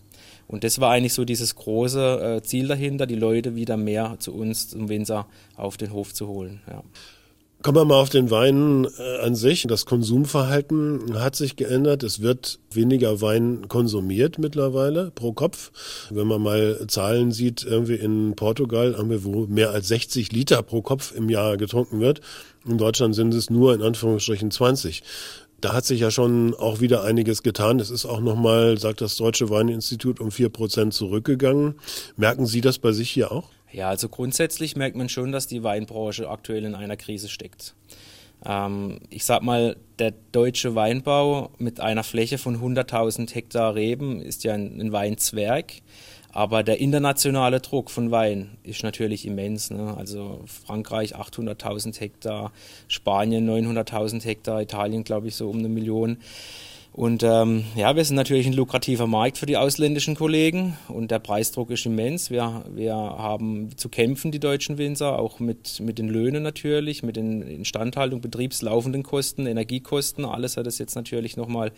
Und 0.47 0.65
das 0.65 0.81
war 0.81 0.91
eigentlich 0.91 1.15
so 1.15 1.25
dieses 1.25 1.55
große 1.55 2.37
äh, 2.37 2.43
Ziel 2.43 2.69
dahinter, 2.69 3.07
die 3.07 3.15
Leute 3.15 3.55
wieder 3.55 3.77
mehr 3.77 4.17
zu 4.19 4.35
uns, 4.35 4.69
zum 4.69 4.89
Winzer, 4.89 5.27
auf 5.57 5.77
den 5.77 5.93
Hof 5.93 6.13
zu 6.13 6.29
holen. 6.29 6.61
Ja. 6.69 6.83
Kommen 7.65 7.79
wir 7.79 7.85
mal 7.87 8.03
auf 8.03 8.11
den 8.11 8.31
Wein 8.31 8.87
äh, 8.99 9.25
an 9.25 9.35
sich. 9.35 9.65
Das 9.67 9.87
Konsumverhalten 9.87 11.19
hat 11.19 11.35
sich 11.35 11.57
geändert. 11.57 12.03
Es 12.03 12.21
wird 12.21 12.59
weniger 12.71 13.23
Wein 13.23 13.69
konsumiert 13.69 14.39
mittlerweile 14.39 15.11
pro 15.15 15.33
Kopf. 15.33 15.73
Wenn 16.11 16.27
man 16.27 16.43
mal 16.43 16.85
Zahlen 16.89 17.33
sieht, 17.33 17.65
irgendwie 17.65 17.95
in 17.95 18.37
Portugal 18.37 18.99
haben 18.99 19.09
wir, 19.09 19.25
wo 19.25 19.47
mehr 19.47 19.71
als 19.71 19.89
60 19.89 20.31
Liter 20.31 20.63
pro 20.63 20.83
Kopf 20.83 21.15
im 21.17 21.31
Jahr 21.31 21.57
getrunken 21.57 22.01
wird. 22.01 22.21
In 22.67 22.77
Deutschland 22.77 23.15
sind 23.15 23.33
es 23.33 23.49
nur 23.49 23.73
in 23.73 23.81
Anführungsstrichen 23.81 24.51
20. 24.51 25.03
Da 25.65 25.73
hat 25.73 25.87
sich 25.87 26.01
ja 26.01 26.11
schon 26.11 26.55
auch 26.55 26.81
wieder 26.81 27.05
einiges 27.05 27.43
getan. 27.43 27.81
Es 27.81 27.89
ist 27.89 28.05
auch 28.05 28.21
nochmal, 28.21 28.77
sagt 28.77 29.01
das 29.01 29.17
Deutsche 29.17 29.49
Weininstitut, 29.49 30.21
um 30.21 30.31
vier 30.31 30.51
Prozent 30.51 30.93
zurückgegangen. 30.93 31.77
Merken 32.19 32.45
Sie 32.45 32.61
das 32.61 32.79
bei 32.79 32.93
sich 32.93 33.11
hier 33.11 33.33
auch? 33.33 33.49
Ja, 33.73 33.89
also 33.89 34.11
grundsätzlich 34.11 34.77
merkt 34.77 34.95
man 34.95 35.09
schon, 35.09 35.33
dass 35.33 35.47
die 35.47 35.63
Weinbranche 35.63 36.29
aktuell 36.29 36.67
in 36.67 36.75
einer 36.75 36.99
Krise 36.99 37.31
steckt. 37.31 37.75
Ähm, 38.45 38.99
ich 39.09 39.25
sag 39.25 39.43
mal, 39.43 39.77
der 39.99 40.13
deutsche 40.33 40.75
Weinbau 40.75 41.51
mit 41.57 41.81
einer 41.81 42.05
Fläche 42.05 42.37
von 42.37 42.61
100.000 42.61 43.35
Hektar 43.35 43.75
Reben 43.75 44.21
ist 44.21 44.45
ja 44.45 44.53
ein, 44.53 44.79
ein 44.79 44.93
Weinzwerg. 44.93 45.81
Aber 46.35 46.65
der 46.65 46.81
internationale 46.81 47.61
Druck 47.61 47.93
von 47.93 48.11
Wein 48.11 48.59
ist 48.65 48.83
natürlich 48.83 49.25
immens. 49.25 49.71
Ne? 49.71 49.95
Also 49.97 50.41
Frankreich 50.47 51.15
800.000 51.15 52.01
Hektar, 52.01 52.51
Spanien 52.89 53.49
900.000 53.49 54.25
Hektar, 54.25 54.61
Italien 54.61 55.05
glaube 55.05 55.29
ich 55.29 55.37
so 55.37 55.49
um 55.49 55.61
eine 55.61 55.69
Million. 55.69 56.19
Und 56.95 57.25
ähm, 57.25 57.65
ja, 57.75 57.97
wir 57.97 58.05
sind 58.05 58.15
natürlich 58.15 58.47
ein 58.47 58.53
lukrativer 58.53 59.09
Markt 59.09 59.39
für 59.39 59.47
die 59.47 59.57
ausländischen 59.57 60.15
Kollegen 60.15 60.79
und 60.87 61.11
der 61.11 61.19
Preisdruck 61.19 61.73
ist 61.73 61.85
immens. 61.87 62.31
Wir, 62.31 62.65
wir 62.73 62.95
haben 62.95 63.77
zu 63.77 63.89
kämpfen, 63.89 64.31
die 64.31 64.39
deutschen 64.39 64.79
Winzer, 64.79 65.19
auch 65.19 65.41
mit, 65.41 65.81
mit 65.81 65.99
den 65.99 66.09
Löhnen 66.09 66.45
natürlich, 66.45 67.03
mit 67.03 67.17
den 67.17 67.43
Instandhaltung, 67.43 68.21
betriebslaufenden 68.21 69.03
Kosten, 69.03 69.47
Energiekosten. 69.47 70.25
Alles 70.25 70.57
hat 70.57 70.69
es 70.69 70.79
jetzt 70.79 70.95
natürlich 70.95 71.37
nochmal 71.37 71.73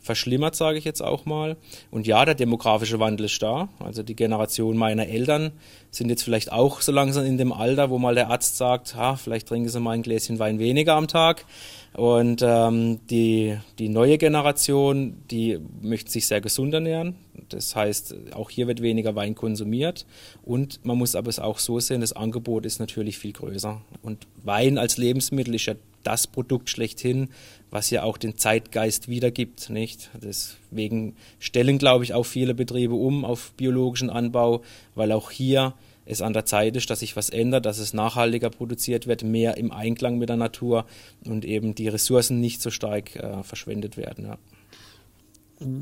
verschlimmert, 0.00 0.54
sage 0.54 0.76
ich 0.76 0.84
jetzt 0.84 1.00
auch 1.00 1.24
mal. 1.24 1.56
Und 1.90 2.06
ja, 2.06 2.26
der 2.26 2.34
demografische 2.34 3.00
Wandel 3.00 3.24
ist 3.24 3.42
da. 3.42 3.70
Also 3.78 4.02
die 4.02 4.16
Generation 4.16 4.76
meiner 4.76 5.08
Eltern 5.08 5.52
sind 5.90 6.10
jetzt 6.10 6.24
vielleicht 6.24 6.52
auch 6.52 6.82
so 6.82 6.92
langsam 6.92 7.24
in 7.24 7.38
dem 7.38 7.54
Alter, 7.54 7.88
wo 7.88 7.98
mal 7.98 8.14
der 8.14 8.28
Arzt 8.28 8.58
sagt, 8.58 8.94
ha, 8.96 9.16
vielleicht 9.16 9.48
trinken 9.48 9.70
sie 9.70 9.80
mal 9.80 9.92
ein 9.92 10.02
Gläschen 10.02 10.38
Wein 10.38 10.58
weniger 10.58 10.94
am 10.94 11.08
Tag. 11.08 11.46
Und 11.94 12.42
ähm, 12.44 13.00
die, 13.08 13.56
die 13.78 13.88
neue 13.88 14.18
Generation, 14.18 15.16
die 15.30 15.58
möchte 15.80 16.10
sich 16.10 16.26
sehr 16.26 16.40
gesund 16.40 16.72
ernähren. 16.74 17.16
Das 17.48 17.74
heißt, 17.74 18.14
auch 18.34 18.50
hier 18.50 18.66
wird 18.66 18.82
weniger 18.82 19.14
Wein 19.14 19.34
konsumiert. 19.34 20.06
Und 20.42 20.84
man 20.84 20.98
muss 20.98 21.14
aber 21.14 21.28
es 21.28 21.38
auch 21.38 21.58
so 21.58 21.80
sehen, 21.80 22.00
das 22.00 22.12
Angebot 22.12 22.66
ist 22.66 22.78
natürlich 22.78 23.18
viel 23.18 23.32
größer. 23.32 23.80
Und 24.02 24.26
Wein 24.44 24.78
als 24.78 24.96
Lebensmittel 24.96 25.54
ist 25.54 25.66
ja 25.66 25.74
das 26.04 26.26
Produkt 26.26 26.70
schlechthin, 26.70 27.28
was 27.70 27.90
ja 27.90 28.02
auch 28.02 28.16
den 28.16 28.36
Zeitgeist 28.36 29.08
wiedergibt. 29.08 29.70
Nicht? 29.70 30.10
Deswegen 30.22 31.16
stellen, 31.38 31.78
glaube 31.78 32.04
ich, 32.04 32.14
auch 32.14 32.24
viele 32.24 32.54
Betriebe 32.54 32.94
um 32.94 33.24
auf 33.24 33.52
biologischen 33.56 34.10
Anbau, 34.10 34.62
weil 34.94 35.12
auch 35.12 35.30
hier 35.30 35.74
es 36.08 36.22
an 36.22 36.32
der 36.32 36.46
Zeit 36.46 36.76
ist, 36.76 36.88
dass 36.90 37.00
sich 37.00 37.16
was 37.16 37.28
ändert, 37.28 37.66
dass 37.66 37.78
es 37.78 37.92
nachhaltiger 37.92 38.50
produziert 38.50 39.06
wird, 39.06 39.22
mehr 39.22 39.58
im 39.58 39.70
Einklang 39.70 40.18
mit 40.18 40.28
der 40.28 40.36
Natur 40.36 40.86
und 41.26 41.44
eben 41.44 41.74
die 41.74 41.88
Ressourcen 41.88 42.40
nicht 42.40 42.62
so 42.62 42.70
stark 42.70 43.14
äh, 43.16 43.42
verschwendet 43.42 43.96
werden. 43.96 44.24
Ja. 44.24 44.38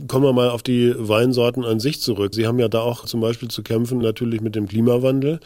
Kommen 0.08 0.24
wir 0.24 0.32
mal 0.32 0.48
auf 0.48 0.62
die 0.62 0.94
Weinsorten 0.96 1.64
an 1.64 1.80
sich 1.80 2.00
zurück. 2.00 2.34
Sie 2.34 2.46
haben 2.46 2.58
ja 2.58 2.68
da 2.68 2.80
auch 2.80 3.04
zum 3.04 3.20
Beispiel 3.20 3.48
zu 3.48 3.62
kämpfen, 3.62 3.98
natürlich 3.98 4.40
mit 4.40 4.56
dem 4.56 4.66
Klimawandel. 4.66 5.38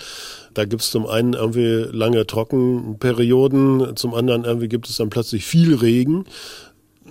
Da 0.55 0.65
gibt 0.65 0.83
es 0.83 0.91
zum 0.91 1.07
einen 1.07 1.33
irgendwie 1.35 1.89
lange 1.91 2.27
Trockenperioden, 2.27 3.97
zum 3.97 4.15
anderen 4.15 4.45
irgendwie 4.45 4.69
gibt 4.69 4.89
es 4.89 4.97
dann 4.97 5.11
plötzlich 5.11 5.45
viel 5.45 5.75
Regen. 5.75 6.25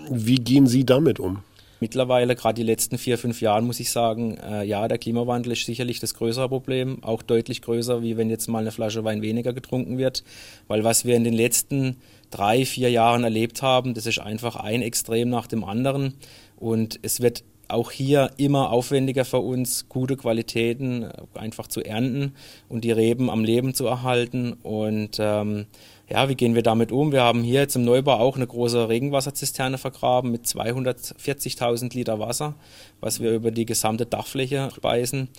Wie 0.09 0.37
gehen 0.37 0.65
Sie 0.65 0.85
damit 0.85 1.19
um? 1.19 1.43
Mittlerweile, 1.79 2.35
gerade 2.35 2.55
die 2.55 2.63
letzten 2.63 2.97
vier, 2.97 3.17
fünf 3.17 3.41
Jahren, 3.41 3.65
muss 3.65 3.79
ich 3.79 3.91
sagen, 3.91 4.37
äh, 4.37 4.63
ja, 4.63 4.87
der 4.87 4.97
Klimawandel 4.97 5.53
ist 5.53 5.65
sicherlich 5.65 5.99
das 5.99 6.13
größere 6.13 6.49
Problem, 6.49 7.03
auch 7.03 7.21
deutlich 7.21 7.61
größer, 7.61 8.01
wie 8.01 8.17
wenn 8.17 8.29
jetzt 8.29 8.47
mal 8.47 8.59
eine 8.59 8.71
Flasche 8.71 9.03
Wein 9.03 9.21
weniger 9.21 9.53
getrunken 9.53 9.97
wird. 9.97 10.23
Weil 10.67 10.83
was 10.83 11.05
wir 11.05 11.15
in 11.15 11.23
den 11.23 11.33
letzten 11.33 11.97
drei, 12.31 12.65
vier 12.65 12.91
Jahren 12.91 13.23
erlebt 13.23 13.61
haben, 13.61 13.93
das 13.93 14.05
ist 14.05 14.19
einfach 14.19 14.55
ein 14.57 14.81
Extrem 14.81 15.29
nach 15.29 15.47
dem 15.47 15.63
anderen. 15.63 16.15
Und 16.57 16.99
es 17.01 17.21
wird 17.21 17.43
auch 17.69 17.91
hier 17.91 18.31
immer 18.37 18.71
aufwendiger 18.71 19.25
für 19.25 19.39
uns, 19.39 19.87
gute 19.87 20.17
Qualitäten 20.17 21.07
einfach 21.35 21.67
zu 21.67 21.81
ernten 21.81 22.33
und 22.67 22.83
die 22.83 22.91
Reben 22.91 23.29
am 23.29 23.43
Leben 23.43 23.73
zu 23.73 23.85
erhalten. 23.85 24.53
Und 24.63 25.17
ähm, 25.19 25.67
ja, 26.09 26.27
wie 26.27 26.35
gehen 26.35 26.55
wir 26.55 26.63
damit 26.63 26.91
um? 26.91 27.11
Wir 27.11 27.21
haben 27.21 27.43
hier 27.43 27.61
jetzt 27.61 27.75
im 27.75 27.85
Neubau 27.85 28.13
auch 28.13 28.35
eine 28.35 28.47
große 28.47 28.89
Regenwasserzisterne 28.89 29.77
vergraben 29.77 30.31
mit 30.31 30.45
240.000 30.45 31.93
Liter 31.93 32.19
Wasser, 32.19 32.55
was 32.99 33.19
wir 33.19 33.31
über 33.31 33.51
die 33.51 33.65
gesamte 33.65 34.07
Dachfläche 34.07 34.69
speisen. 34.75 35.29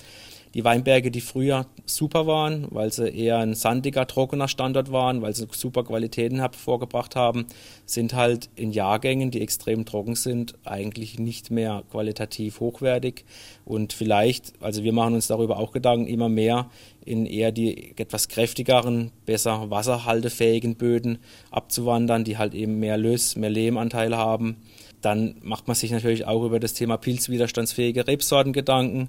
Die 0.54 0.64
Weinberge, 0.64 1.12
die 1.12 1.20
früher 1.20 1.66
super 1.86 2.26
waren, 2.26 2.66
weil 2.70 2.92
sie 2.92 3.08
eher 3.08 3.38
ein 3.38 3.54
sandiger, 3.54 4.06
trockener 4.06 4.48
Standort 4.48 4.90
waren, 4.90 5.22
weil 5.22 5.34
sie 5.34 5.46
super 5.52 5.84
Qualitäten 5.84 6.40
hervorgebracht 6.40 7.14
haben, 7.14 7.46
sind 7.86 8.14
halt 8.14 8.50
in 8.56 8.72
Jahrgängen, 8.72 9.30
die 9.30 9.42
extrem 9.42 9.84
trocken 9.84 10.16
sind, 10.16 10.54
eigentlich 10.64 11.20
nicht 11.20 11.52
mehr 11.52 11.84
qualitativ 11.90 12.58
hochwertig. 12.58 13.24
Und 13.64 13.92
vielleicht, 13.92 14.52
also 14.60 14.82
wir 14.82 14.92
machen 14.92 15.14
uns 15.14 15.28
darüber 15.28 15.58
auch 15.58 15.70
Gedanken, 15.70 16.08
immer 16.08 16.28
mehr 16.28 16.68
in 17.04 17.26
eher 17.26 17.52
die 17.52 17.96
etwas 17.96 18.28
kräftigeren, 18.28 19.12
besser 19.26 19.70
wasserhaltefähigen 19.70 20.74
Böden 20.74 21.18
abzuwandern, 21.50 22.24
die 22.24 22.38
halt 22.38 22.54
eben 22.54 22.80
mehr 22.80 22.96
Löss, 22.96 23.36
mehr 23.36 23.50
Lehmanteil 23.50 24.16
haben. 24.16 24.56
Dann 25.00 25.36
macht 25.42 25.66
man 25.66 25.74
sich 25.74 25.92
natürlich 25.92 26.26
auch 26.26 26.44
über 26.44 26.60
das 26.60 26.74
Thema 26.74 26.96
pilzwiderstandsfähige 26.96 28.06
Rebsorten 28.06 28.52
Gedanken. 28.52 29.08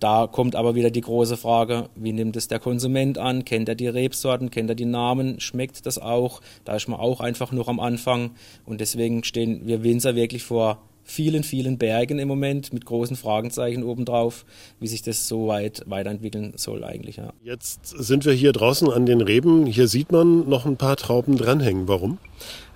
Da 0.00 0.26
kommt 0.26 0.56
aber 0.56 0.74
wieder 0.74 0.90
die 0.90 1.02
große 1.02 1.36
Frage, 1.36 1.90
wie 1.94 2.12
nimmt 2.12 2.34
es 2.34 2.48
der 2.48 2.58
Konsument 2.58 3.18
an? 3.18 3.44
Kennt 3.44 3.68
er 3.68 3.74
die 3.74 3.86
Rebsorten? 3.86 4.50
Kennt 4.50 4.70
er 4.70 4.74
die 4.74 4.86
Namen? 4.86 5.40
Schmeckt 5.40 5.84
das 5.84 5.98
auch? 5.98 6.40
Da 6.64 6.74
ist 6.74 6.88
man 6.88 6.98
auch 6.98 7.20
einfach 7.20 7.52
noch 7.52 7.68
am 7.68 7.80
Anfang. 7.80 8.30
Und 8.64 8.80
deswegen 8.80 9.24
stehen 9.24 9.66
wir 9.66 9.84
Winzer 9.84 10.16
wirklich 10.16 10.42
vor 10.42 10.80
vielen, 11.04 11.42
vielen 11.42 11.76
Bergen 11.76 12.18
im 12.18 12.28
Moment 12.28 12.72
mit 12.72 12.86
großen 12.86 13.16
Fragezeichen 13.16 13.82
obendrauf, 13.82 14.46
wie 14.78 14.86
sich 14.86 15.02
das 15.02 15.28
so 15.28 15.48
weit 15.48 15.82
weiterentwickeln 15.86 16.54
soll 16.56 16.82
eigentlich. 16.82 17.16
Ja. 17.16 17.32
Jetzt 17.42 17.86
sind 17.86 18.24
wir 18.24 18.32
hier 18.32 18.52
draußen 18.52 18.88
an 18.88 19.04
den 19.04 19.20
Reben. 19.20 19.66
Hier 19.66 19.88
sieht 19.88 20.12
man 20.12 20.48
noch 20.48 20.64
ein 20.64 20.76
paar 20.76 20.96
Trauben 20.96 21.36
dranhängen. 21.36 21.88
Warum? 21.88 22.18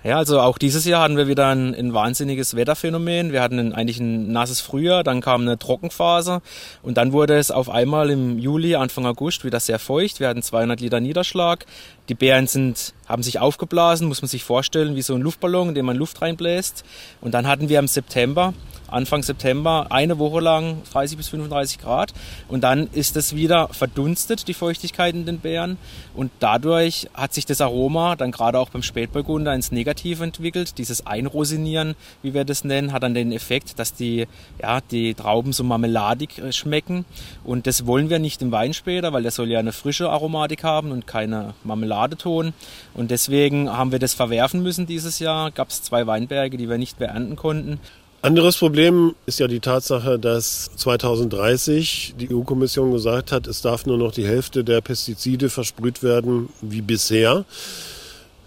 Ja, 0.05 0.17
also 0.17 0.39
auch 0.39 0.59
dieses 0.59 0.85
Jahr 0.85 1.01
hatten 1.01 1.17
wir 1.17 1.27
wieder 1.27 1.47
ein, 1.47 1.73
ein 1.73 1.91
wahnsinniges 1.95 2.55
Wetterphänomen. 2.55 3.31
Wir 3.31 3.41
hatten 3.41 3.57
ein, 3.57 3.73
eigentlich 3.73 3.99
ein 3.99 4.31
nasses 4.31 4.61
Frühjahr, 4.61 5.03
dann 5.03 5.19
kam 5.19 5.41
eine 5.41 5.57
Trockenphase 5.57 6.43
und 6.83 6.97
dann 6.97 7.11
wurde 7.11 7.35
es 7.39 7.49
auf 7.49 7.71
einmal 7.71 8.11
im 8.11 8.37
Juli, 8.37 8.75
Anfang 8.75 9.07
August 9.07 9.43
wieder 9.43 9.59
sehr 9.59 9.79
feucht. 9.79 10.19
Wir 10.19 10.27
hatten 10.27 10.43
200 10.43 10.79
Liter 10.79 10.99
Niederschlag. 10.99 11.65
Die 12.07 12.13
Beeren 12.13 12.45
sind, 12.45 12.93
haben 13.07 13.23
sich 13.23 13.39
aufgeblasen, 13.39 14.07
muss 14.07 14.21
man 14.21 14.29
sich 14.29 14.43
vorstellen, 14.43 14.95
wie 14.95 15.01
so 15.01 15.15
ein 15.15 15.21
Luftballon, 15.21 15.69
in 15.69 15.73
den 15.73 15.85
man 15.85 15.97
Luft 15.97 16.21
reinbläst. 16.21 16.85
Und 17.21 17.33
dann 17.33 17.47
hatten 17.47 17.67
wir 17.67 17.79
im 17.79 17.87
September 17.87 18.53
Anfang 18.87 19.23
September 19.23 19.87
eine 19.89 20.19
Woche 20.19 20.39
lang 20.39 20.83
30 20.91 21.17
bis 21.17 21.29
35 21.29 21.79
Grad 21.79 22.13
und 22.47 22.63
dann 22.63 22.87
ist 22.93 23.17
es 23.17 23.35
wieder 23.35 23.67
verdunstet, 23.69 24.47
die 24.47 24.53
Feuchtigkeit 24.53 25.15
in 25.15 25.25
den 25.25 25.39
Beeren 25.39 25.77
und 26.13 26.31
dadurch 26.39 27.09
hat 27.13 27.33
sich 27.33 27.45
das 27.45 27.61
Aroma 27.61 28.15
dann 28.15 28.31
gerade 28.31 28.59
auch 28.59 28.69
beim 28.69 28.83
Spätburgunder 28.83 29.53
ins 29.53 29.71
Negative 29.71 29.94
entwickelt. 30.03 30.77
Dieses 30.77 31.05
Einrosinieren, 31.05 31.95
wie 32.21 32.33
wir 32.33 32.45
das 32.45 32.63
nennen, 32.63 32.91
hat 32.91 33.03
dann 33.03 33.13
den 33.13 33.31
Effekt, 33.31 33.79
dass 33.79 33.93
die, 33.93 34.27
ja, 34.61 34.81
die 34.81 35.13
Trauben 35.13 35.53
so 35.53 35.63
marmeladig 35.63 36.39
äh, 36.39 36.51
schmecken 36.51 37.05
und 37.43 37.67
das 37.67 37.85
wollen 37.85 38.09
wir 38.09 38.19
nicht 38.19 38.41
im 38.41 38.51
Wein 38.51 38.73
später, 38.73 39.13
weil 39.13 39.23
der 39.23 39.31
soll 39.31 39.49
ja 39.49 39.59
eine 39.59 39.73
frische 39.73 40.09
Aromatik 40.09 40.63
haben 40.63 40.91
und 40.91 41.07
keine 41.07 41.53
Marmeladeton 41.63 42.53
und 42.93 43.11
deswegen 43.11 43.69
haben 43.69 43.91
wir 43.91 43.99
das 43.99 44.13
verwerfen 44.13 44.63
müssen 44.63 44.85
dieses 44.85 45.19
Jahr. 45.19 45.51
Gab 45.51 45.69
es 45.69 45.81
zwei 45.81 46.07
Weinberge, 46.07 46.57
die 46.57 46.69
wir 46.69 46.77
nicht 46.77 46.97
beernten 46.97 47.35
konnten 47.35 47.79
anderes 48.25 48.57
Problem 48.57 49.13
ist 49.27 49.39
ja 49.39 49.47
die 49.47 49.59
Tatsache, 49.59 50.17
dass 50.17 50.71
2030 50.77 52.15
die 52.19 52.33
EU-Kommission 52.33 52.91
gesagt 52.91 53.31
hat, 53.31 53.45
es 53.45 53.61
darf 53.61 53.85
nur 53.85 53.99
noch 53.99 54.11
die 54.11 54.25
Hälfte 54.25 54.63
der 54.63 54.81
Pestizide 54.81 55.49
versprüht 55.49 56.01
werden 56.01 56.49
wie 56.61 56.81
bisher. 56.81 57.45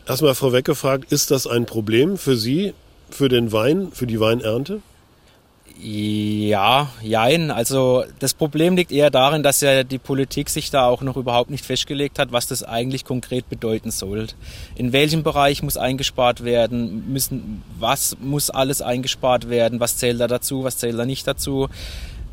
Erstmal 0.08 0.34
vorweg 0.34 0.64
gefragt, 0.64 1.12
ist 1.12 1.30
das 1.30 1.46
ein 1.46 1.66
Problem 1.66 2.16
für 2.16 2.34
Sie, 2.34 2.72
für 3.10 3.28
den 3.28 3.52
Wein, 3.52 3.88
für 3.92 4.06
die 4.06 4.18
Weinernte? 4.18 4.80
Ja, 5.80 6.88
jein. 7.02 7.50
Also 7.50 8.04
das 8.18 8.32
Problem 8.34 8.74
liegt 8.74 8.90
eher 8.90 9.10
darin, 9.10 9.42
dass 9.42 9.60
ja 9.60 9.84
die 9.84 9.98
Politik 9.98 10.48
sich 10.48 10.70
da 10.70 10.86
auch 10.86 11.02
noch 11.02 11.16
überhaupt 11.16 11.50
nicht 11.50 11.64
festgelegt 11.64 12.18
hat, 12.18 12.32
was 12.32 12.48
das 12.48 12.64
eigentlich 12.64 13.04
konkret 13.04 13.48
bedeuten 13.48 13.90
soll. 13.90 14.28
In 14.74 14.92
welchem 14.92 15.22
Bereich 15.22 15.62
muss 15.62 15.76
eingespart 15.76 16.42
werden? 16.42 17.12
Müssen, 17.12 17.62
was 17.78 18.16
muss 18.18 18.48
alles 18.50 18.80
eingespart 18.82 19.50
werden? 19.50 19.78
Was 19.78 19.98
zählt 19.98 20.20
da 20.20 20.26
dazu? 20.26 20.64
Was 20.64 20.78
zählt 20.78 20.98
da 20.98 21.04
nicht 21.04 21.26
dazu? 21.26 21.68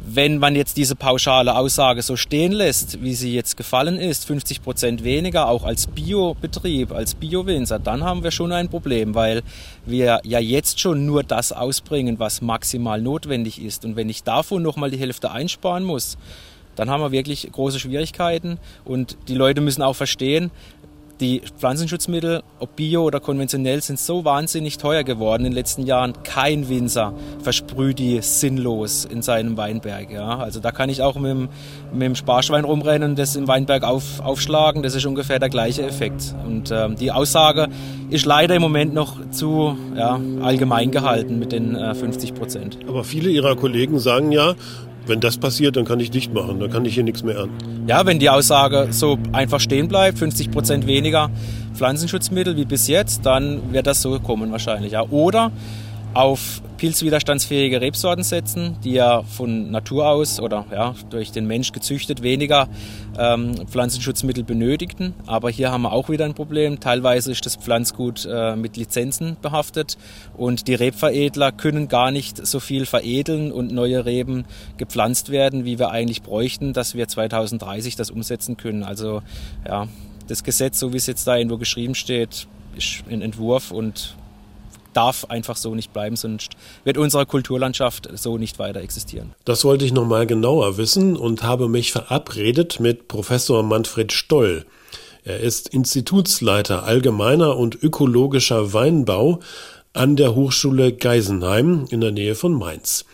Wenn 0.07 0.37
man 0.37 0.55
jetzt 0.55 0.77
diese 0.77 0.95
pauschale 0.95 1.55
Aussage 1.55 2.03
so 2.03 2.15
stehen 2.15 2.51
lässt, 2.51 3.01
wie 3.01 3.15
sie 3.15 3.33
jetzt 3.33 3.57
gefallen 3.57 3.97
ist, 3.97 4.27
50 4.27 4.61
Prozent 4.61 5.03
weniger, 5.03 5.49
auch 5.49 5.63
als 5.63 5.87
Biobetrieb, 5.87 6.91
als 6.91 7.15
Biowinzer, 7.15 7.79
dann 7.79 8.03
haben 8.03 8.23
wir 8.23 8.29
schon 8.29 8.51
ein 8.51 8.69
Problem, 8.69 9.15
weil 9.15 9.41
wir 9.87 10.19
ja 10.23 10.37
jetzt 10.37 10.79
schon 10.79 11.07
nur 11.07 11.23
das 11.23 11.51
ausbringen, 11.51 12.19
was 12.19 12.43
maximal 12.43 13.01
notwendig 13.01 13.59
ist. 13.59 13.83
Und 13.83 13.95
wenn 13.95 14.07
ich 14.07 14.21
davon 14.21 14.61
nochmal 14.61 14.91
die 14.91 14.99
Hälfte 14.99 15.31
einsparen 15.31 15.83
muss, 15.83 16.17
dann 16.75 16.89
haben 16.89 17.01
wir 17.01 17.11
wirklich 17.11 17.49
große 17.51 17.79
Schwierigkeiten. 17.79 18.59
Und 18.83 19.17
die 19.27 19.35
Leute 19.35 19.61
müssen 19.61 19.81
auch 19.81 19.95
verstehen, 19.95 20.51
die 21.19 21.41
Pflanzenschutzmittel, 21.57 22.43
ob 22.59 22.75
bio 22.75 23.03
oder 23.03 23.19
konventionell, 23.19 23.81
sind 23.81 23.99
so 23.99 24.25
wahnsinnig 24.25 24.77
teuer 24.77 25.03
geworden 25.03 25.45
in 25.45 25.51
den 25.51 25.55
letzten 25.55 25.85
Jahren. 25.85 26.13
Kein 26.23 26.67
Winzer 26.67 27.13
versprüht 27.41 27.99
die 27.99 28.21
sinnlos 28.21 29.05
in 29.05 29.21
seinem 29.21 29.55
Weinberg. 29.55 30.11
Ja. 30.11 30.39
Also 30.39 30.59
da 30.59 30.71
kann 30.71 30.89
ich 30.89 31.01
auch 31.01 31.15
mit 31.15 31.31
dem, 31.31 31.49
mit 31.93 32.01
dem 32.01 32.15
Sparschwein 32.15 32.65
rumrennen 32.65 33.11
und 33.11 33.19
das 33.19 33.35
im 33.35 33.47
Weinberg 33.47 33.83
auf, 33.83 34.19
aufschlagen. 34.19 34.83
Das 34.83 34.95
ist 34.95 35.05
ungefähr 35.05 35.39
der 35.39 35.49
gleiche 35.49 35.83
Effekt. 35.83 36.35
Und 36.45 36.71
ähm, 36.71 36.95
die 36.95 37.11
Aussage 37.11 37.69
ist 38.09 38.25
leider 38.25 38.55
im 38.55 38.61
Moment 38.61 38.93
noch 38.93 39.29
zu 39.31 39.77
ja, 39.95 40.19
allgemein 40.41 40.91
gehalten 40.91 41.39
mit 41.39 41.51
den 41.51 41.75
äh, 41.75 41.95
50 41.95 42.33
Prozent. 42.33 42.77
Aber 42.87 43.03
viele 43.03 43.29
Ihrer 43.29 43.55
Kollegen 43.55 43.99
sagen 43.99 44.31
ja, 44.31 44.55
wenn 45.07 45.19
das 45.19 45.37
passiert, 45.37 45.75
dann 45.75 45.85
kann 45.85 45.99
ich 45.99 46.11
dicht 46.11 46.33
machen, 46.33 46.59
dann 46.59 46.69
kann 46.69 46.85
ich 46.85 46.93
hier 46.93 47.03
nichts 47.03 47.23
mehr 47.23 47.35
ernten. 47.35 47.87
Ja, 47.87 48.05
wenn 48.05 48.19
die 48.19 48.29
Aussage 48.29 48.87
so 48.91 49.17
einfach 49.31 49.59
stehen 49.59 49.87
bleibt, 49.87 50.17
50 50.17 50.51
Prozent 50.51 50.87
weniger 50.87 51.29
Pflanzenschutzmittel 51.75 52.55
wie 52.55 52.65
bis 52.65 52.87
jetzt, 52.87 53.25
dann 53.25 53.73
wird 53.73 53.87
das 53.87 54.01
so 54.01 54.19
kommen 54.19 54.51
wahrscheinlich. 54.51 54.93
Ja. 54.93 55.03
Oder 55.09 55.51
auf 56.15 56.61
pilzwiderstandsfähige 56.77 57.81
Rebsorten 57.81 58.23
setzen, 58.23 58.77
die 58.83 58.93
ja 58.93 59.23
von 59.23 59.69
Natur 59.69 60.07
aus 60.07 60.39
oder 60.39 60.65
ja, 60.71 60.95
durch 61.09 61.31
den 61.31 61.45
Mensch 61.45 61.73
gezüchtet 61.73 62.23
weniger 62.23 62.69
ähm, 63.19 63.67
Pflanzenschutzmittel 63.67 64.45
benötigten. 64.45 65.13
Aber 65.25 65.49
hier 65.49 65.71
haben 65.71 65.81
wir 65.81 65.91
auch 65.91 66.09
wieder 66.09 66.23
ein 66.23 66.33
Problem. 66.33 66.79
Teilweise 66.79 67.33
ist 67.33 67.45
das 67.45 67.57
Pflanzgut 67.57 68.25
äh, 68.31 68.55
mit 68.55 68.77
Lizenzen 68.77 69.35
behaftet 69.41 69.97
und 70.37 70.69
die 70.69 70.75
Rebveredler 70.75 71.51
können 71.51 71.89
gar 71.89 72.11
nicht 72.11 72.45
so 72.47 72.61
viel 72.61 72.85
veredeln 72.85 73.51
und 73.51 73.73
neue 73.73 74.05
Reben 74.05 74.45
gepflanzt 74.77 75.31
werden, 75.31 75.65
wie 75.65 75.79
wir 75.79 75.91
eigentlich 75.91 76.21
bräuchten, 76.21 76.71
dass 76.71 76.95
wir 76.95 77.09
2030 77.09 77.97
das 77.97 78.09
umsetzen 78.09 78.55
können. 78.55 78.83
Also 78.83 79.21
ja, 79.67 79.89
das 80.29 80.45
Gesetz, 80.45 80.79
so 80.79 80.93
wie 80.93 80.97
es 80.97 81.07
jetzt 81.07 81.27
da 81.27 81.35
irgendwo 81.35 81.57
geschrieben 81.57 81.93
steht, 81.93 82.47
ist 82.77 83.03
ein 83.09 83.21
Entwurf 83.21 83.71
und 83.71 84.15
darf 84.95 85.25
einfach 85.25 85.57
so 85.57 85.75
nicht 85.75 85.93
bleiben, 85.93 86.15
sonst 86.15 86.51
wird 86.83 86.97
unsere 86.97 87.25
Kulturlandschaft 87.25 88.09
so 88.15 88.37
nicht 88.37 88.59
weiter 88.59 88.81
existieren. 88.81 89.33
Das 89.43 89.63
wollte 89.65 89.85
ich 89.85 89.93
nochmal 89.93 90.25
genauer 90.25 90.77
wissen 90.77 91.15
und 91.17 91.43
habe 91.43 91.67
mich 91.67 91.91
verabredet 91.91 92.79
mit 92.79 93.07
Professor 93.07 93.63
Manfred 93.63 94.11
Stoll. 94.11 94.65
Er 95.23 95.39
ist 95.39 95.69
Institutsleiter 95.69 96.83
allgemeiner 96.83 97.57
und 97.57 97.81
ökologischer 97.81 98.73
Weinbau 98.73 99.39
an 99.93 100.15
der 100.15 100.35
Hochschule 100.35 100.93
Geisenheim 100.93 101.87
in 101.89 102.01
der 102.01 102.11
Nähe 102.11 102.35
von 102.35 102.53
Mainz. 102.53 103.05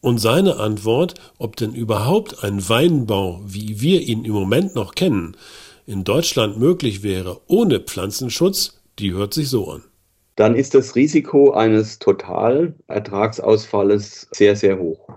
Und 0.00 0.18
seine 0.18 0.56
Antwort, 0.56 1.14
ob 1.38 1.56
denn 1.56 1.74
überhaupt 1.74 2.42
ein 2.42 2.68
Weinbau, 2.68 3.40
wie 3.44 3.80
wir 3.80 4.00
ihn 4.00 4.24
im 4.24 4.32
Moment 4.32 4.74
noch 4.74 4.94
kennen, 4.94 5.36
in 5.86 6.04
Deutschland 6.04 6.58
möglich 6.58 7.02
wäre 7.02 7.40
ohne 7.46 7.80
Pflanzenschutz, 7.80 8.80
die 8.98 9.12
hört 9.12 9.34
sich 9.34 9.48
so 9.48 9.70
an 9.70 9.84
dann 10.40 10.56
ist 10.56 10.74
das 10.74 10.96
Risiko 10.96 11.52
eines 11.52 11.98
Totalertragsausfalles 11.98 14.28
sehr, 14.32 14.56
sehr 14.56 14.78
hoch. 14.78 15.10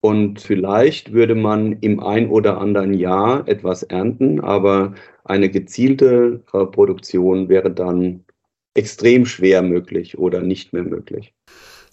Und 0.00 0.40
vielleicht 0.40 1.12
würde 1.12 1.34
man 1.34 1.72
im 1.80 2.00
ein 2.00 2.30
oder 2.30 2.58
anderen 2.58 2.94
Jahr 2.94 3.46
etwas 3.46 3.82
ernten, 3.82 4.40
aber 4.40 4.94
eine 5.24 5.50
gezielte 5.50 6.42
äh, 6.54 6.64
Produktion 6.64 7.50
wäre 7.50 7.70
dann 7.70 8.24
extrem 8.72 9.26
schwer 9.26 9.60
möglich 9.60 10.16
oder 10.16 10.40
nicht 10.40 10.72
mehr 10.72 10.84
möglich. 10.84 11.34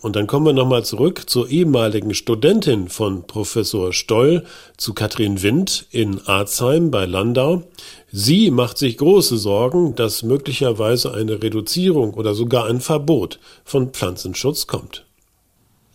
Und 0.01 0.15
dann 0.15 0.27
kommen 0.27 0.45
wir 0.45 0.53
nochmal 0.53 0.85
zurück 0.85 1.29
zur 1.29 1.49
ehemaligen 1.49 2.13
Studentin 2.13 2.87
von 2.87 3.27
Professor 3.27 3.91
Stoll, 3.91 4.45
zu 4.77 4.93
Katrin 4.93 5.43
Wind 5.43 5.87
in 5.91 6.25
Arzheim 6.25 6.89
bei 6.89 7.05
Landau. 7.05 7.63
Sie 8.09 8.49
macht 8.49 8.77
sich 8.77 8.97
große 8.97 9.37
Sorgen, 9.37 9.95
dass 9.95 10.23
möglicherweise 10.23 11.13
eine 11.13 11.43
Reduzierung 11.43 12.13
oder 12.13 12.33
sogar 12.33 12.67
ein 12.67 12.79
Verbot 12.79 13.39
von 13.65 13.89
Pflanzenschutz 13.89 14.67
kommt. 14.67 15.05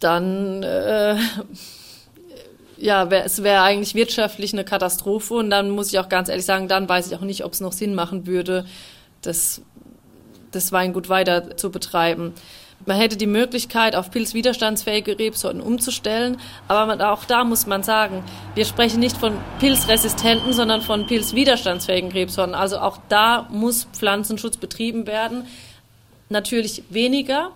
Dann, 0.01 0.63
äh, 0.63 1.17
ja, 2.77 3.11
wär, 3.11 3.25
es 3.25 3.43
wäre 3.43 3.63
eigentlich 3.63 3.95
wirtschaftlich 3.95 4.53
eine 4.53 4.67
Katastrophe 4.67 5.33
und 5.33 5.49
dann 5.49 5.71
muss 5.71 5.89
ich 5.89 5.99
auch 5.99 6.11
ganz 6.11 6.29
ehrlich 6.29 6.45
sagen, 6.45 6.69
dann 6.69 6.87
weiß 6.87 7.07
ich 7.07 7.17
auch 7.17 7.23
nicht, 7.23 7.43
ob 7.43 7.55
es 7.55 7.61
noch 7.61 7.73
Sinn 7.73 7.95
machen 7.95 8.27
würde, 8.27 8.67
das, 9.23 9.63
das 10.51 10.73
Weingut 10.73 11.09
weiter 11.09 11.57
zu 11.57 11.71
betreiben. 11.71 12.35
Man 12.87 12.99
hätte 12.99 13.17
die 13.17 13.27
Möglichkeit, 13.27 13.97
auf 13.97 14.11
pilzwiderstandsfähige 14.11 15.19
Rebsorten 15.19 15.63
umzustellen, 15.63 16.37
aber 16.69 16.87
man, 16.87 17.01
auch 17.01 17.25
da 17.25 17.45
muss 17.45 17.67
man 17.67 17.83
sagen, 17.83 18.23
wir 18.55 18.67
sprechen 18.67 19.01
nicht 19.01 19.17
von 19.17 19.33
pilzresistenten, 19.59 20.53
sondern 20.53 20.83
von 20.83 21.07
pilzwiderstandsfähigen 21.07 22.13
Rebsorten. 22.13 22.55
Also 22.55 22.79
auch 22.79 22.99
da 23.09 23.49
muss 23.51 23.89
Pflanzenschutz 23.95 24.59
betrieben 24.59 25.07
werden. 25.07 25.45
Natürlich 26.29 26.83
weniger, 26.91 27.53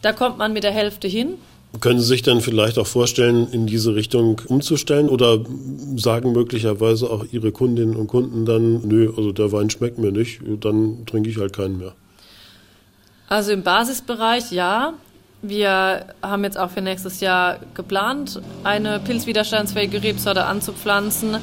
da 0.00 0.12
kommt 0.12 0.38
man 0.38 0.52
mit 0.54 0.64
der 0.64 0.72
Hälfte 0.72 1.06
hin. 1.06 1.34
Können 1.80 2.00
Sie 2.00 2.06
sich 2.06 2.22
dann 2.22 2.40
vielleicht 2.40 2.78
auch 2.78 2.86
vorstellen, 2.86 3.46
in 3.52 3.66
diese 3.66 3.94
Richtung 3.94 4.40
umzustellen 4.46 5.08
oder 5.08 5.38
sagen 5.96 6.32
möglicherweise 6.32 7.08
auch 7.08 7.24
Ihre 7.30 7.52
Kundinnen 7.52 7.94
und 7.94 8.08
Kunden 8.08 8.44
dann, 8.44 8.88
nö, 8.88 9.12
also 9.16 9.32
der 9.32 9.52
Wein 9.52 9.70
schmeckt 9.70 9.98
mir 9.98 10.10
nicht, 10.10 10.40
dann 10.60 11.06
trinke 11.06 11.30
ich 11.30 11.36
halt 11.36 11.52
keinen 11.52 11.78
mehr? 11.78 11.94
Also 13.30 13.52
im 13.52 13.62
Basisbereich 13.62 14.50
ja. 14.50 14.92
Wir 15.40 16.04
haben 16.20 16.44
jetzt 16.44 16.58
auch 16.58 16.68
für 16.68 16.82
nächstes 16.82 17.20
Jahr 17.20 17.60
geplant, 17.72 18.42
eine 18.62 18.98
pilzwiderstandsfähige 19.00 20.02
Rebsorte 20.02 20.44
anzupflanzen. 20.44 21.38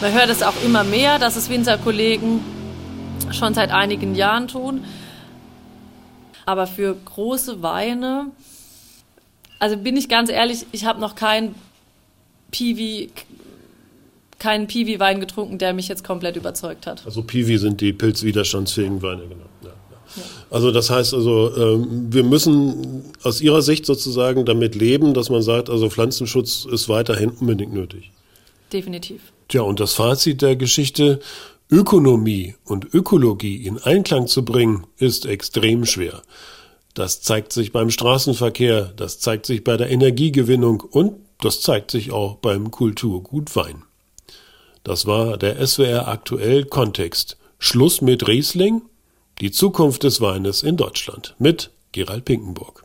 Man 0.00 0.12
hört 0.12 0.28
es 0.28 0.44
auch 0.44 0.54
immer 0.64 0.84
mehr, 0.84 1.18
dass 1.18 1.34
es 1.34 1.50
Winzerkollegen 1.50 2.40
schon 3.32 3.54
seit 3.54 3.72
einigen 3.72 4.14
Jahren 4.14 4.46
tun. 4.46 4.84
Aber 6.46 6.66
für 6.68 6.94
große 6.94 7.62
Weine, 7.62 8.26
also 9.58 9.76
bin 9.76 9.96
ich 9.96 10.08
ganz 10.08 10.30
ehrlich, 10.30 10.66
ich 10.72 10.84
habe 10.84 11.00
noch 11.00 11.16
keinen 11.16 11.54
Piwi, 12.52 13.10
keinen 14.38 14.66
Piwi-Wein 14.68 15.20
getrunken, 15.20 15.58
der 15.58 15.72
mich 15.72 15.88
jetzt 15.88 16.04
komplett 16.04 16.36
überzeugt 16.36 16.86
hat. 16.86 17.04
Also 17.04 17.22
Piwi 17.22 17.56
sind 17.58 17.80
die 17.80 17.92
pilzwiderstandsfähigen 17.92 19.02
Weine, 19.02 19.22
genau. 19.22 19.49
Also 20.50 20.72
das 20.72 20.90
heißt 20.90 21.14
also, 21.14 21.56
ähm, 21.56 22.12
wir 22.12 22.24
müssen 22.24 23.04
aus 23.22 23.40
Ihrer 23.40 23.62
Sicht 23.62 23.86
sozusagen 23.86 24.44
damit 24.44 24.74
leben, 24.74 25.14
dass 25.14 25.30
man 25.30 25.42
sagt, 25.42 25.70
also 25.70 25.88
Pflanzenschutz 25.88 26.66
ist 26.70 26.88
weiterhin 26.88 27.30
unbedingt 27.30 27.72
nötig. 27.72 28.10
Definitiv. 28.72 29.20
Tja, 29.48 29.62
und 29.62 29.80
das 29.80 29.94
Fazit 29.94 30.42
der 30.42 30.56
Geschichte, 30.56 31.20
Ökonomie 31.70 32.56
und 32.64 32.92
Ökologie 32.92 33.64
in 33.64 33.78
Einklang 33.78 34.26
zu 34.26 34.44
bringen, 34.44 34.86
ist 34.98 35.24
extrem 35.24 35.86
schwer. 35.86 36.22
Das 36.94 37.22
zeigt 37.22 37.52
sich 37.52 37.70
beim 37.70 37.90
Straßenverkehr, 37.90 38.92
das 38.96 39.20
zeigt 39.20 39.46
sich 39.46 39.62
bei 39.62 39.76
der 39.76 39.90
Energiegewinnung 39.90 40.80
und 40.80 41.14
das 41.40 41.60
zeigt 41.60 41.92
sich 41.92 42.10
auch 42.10 42.36
beim 42.36 42.72
Kulturgut 42.72 43.54
Wein. 43.54 43.84
Das 44.82 45.06
war 45.06 45.36
der 45.36 45.64
SWR 45.64 46.08
aktuell 46.08 46.64
Kontext. 46.64 47.36
Schluss 47.58 48.00
mit 48.00 48.26
Riesling? 48.26 48.82
Die 49.40 49.50
Zukunft 49.50 50.02
des 50.02 50.20
Weines 50.20 50.62
in 50.62 50.76
Deutschland 50.76 51.34
mit 51.38 51.70
Gerald 51.92 52.26
Pinkenburg. 52.26 52.84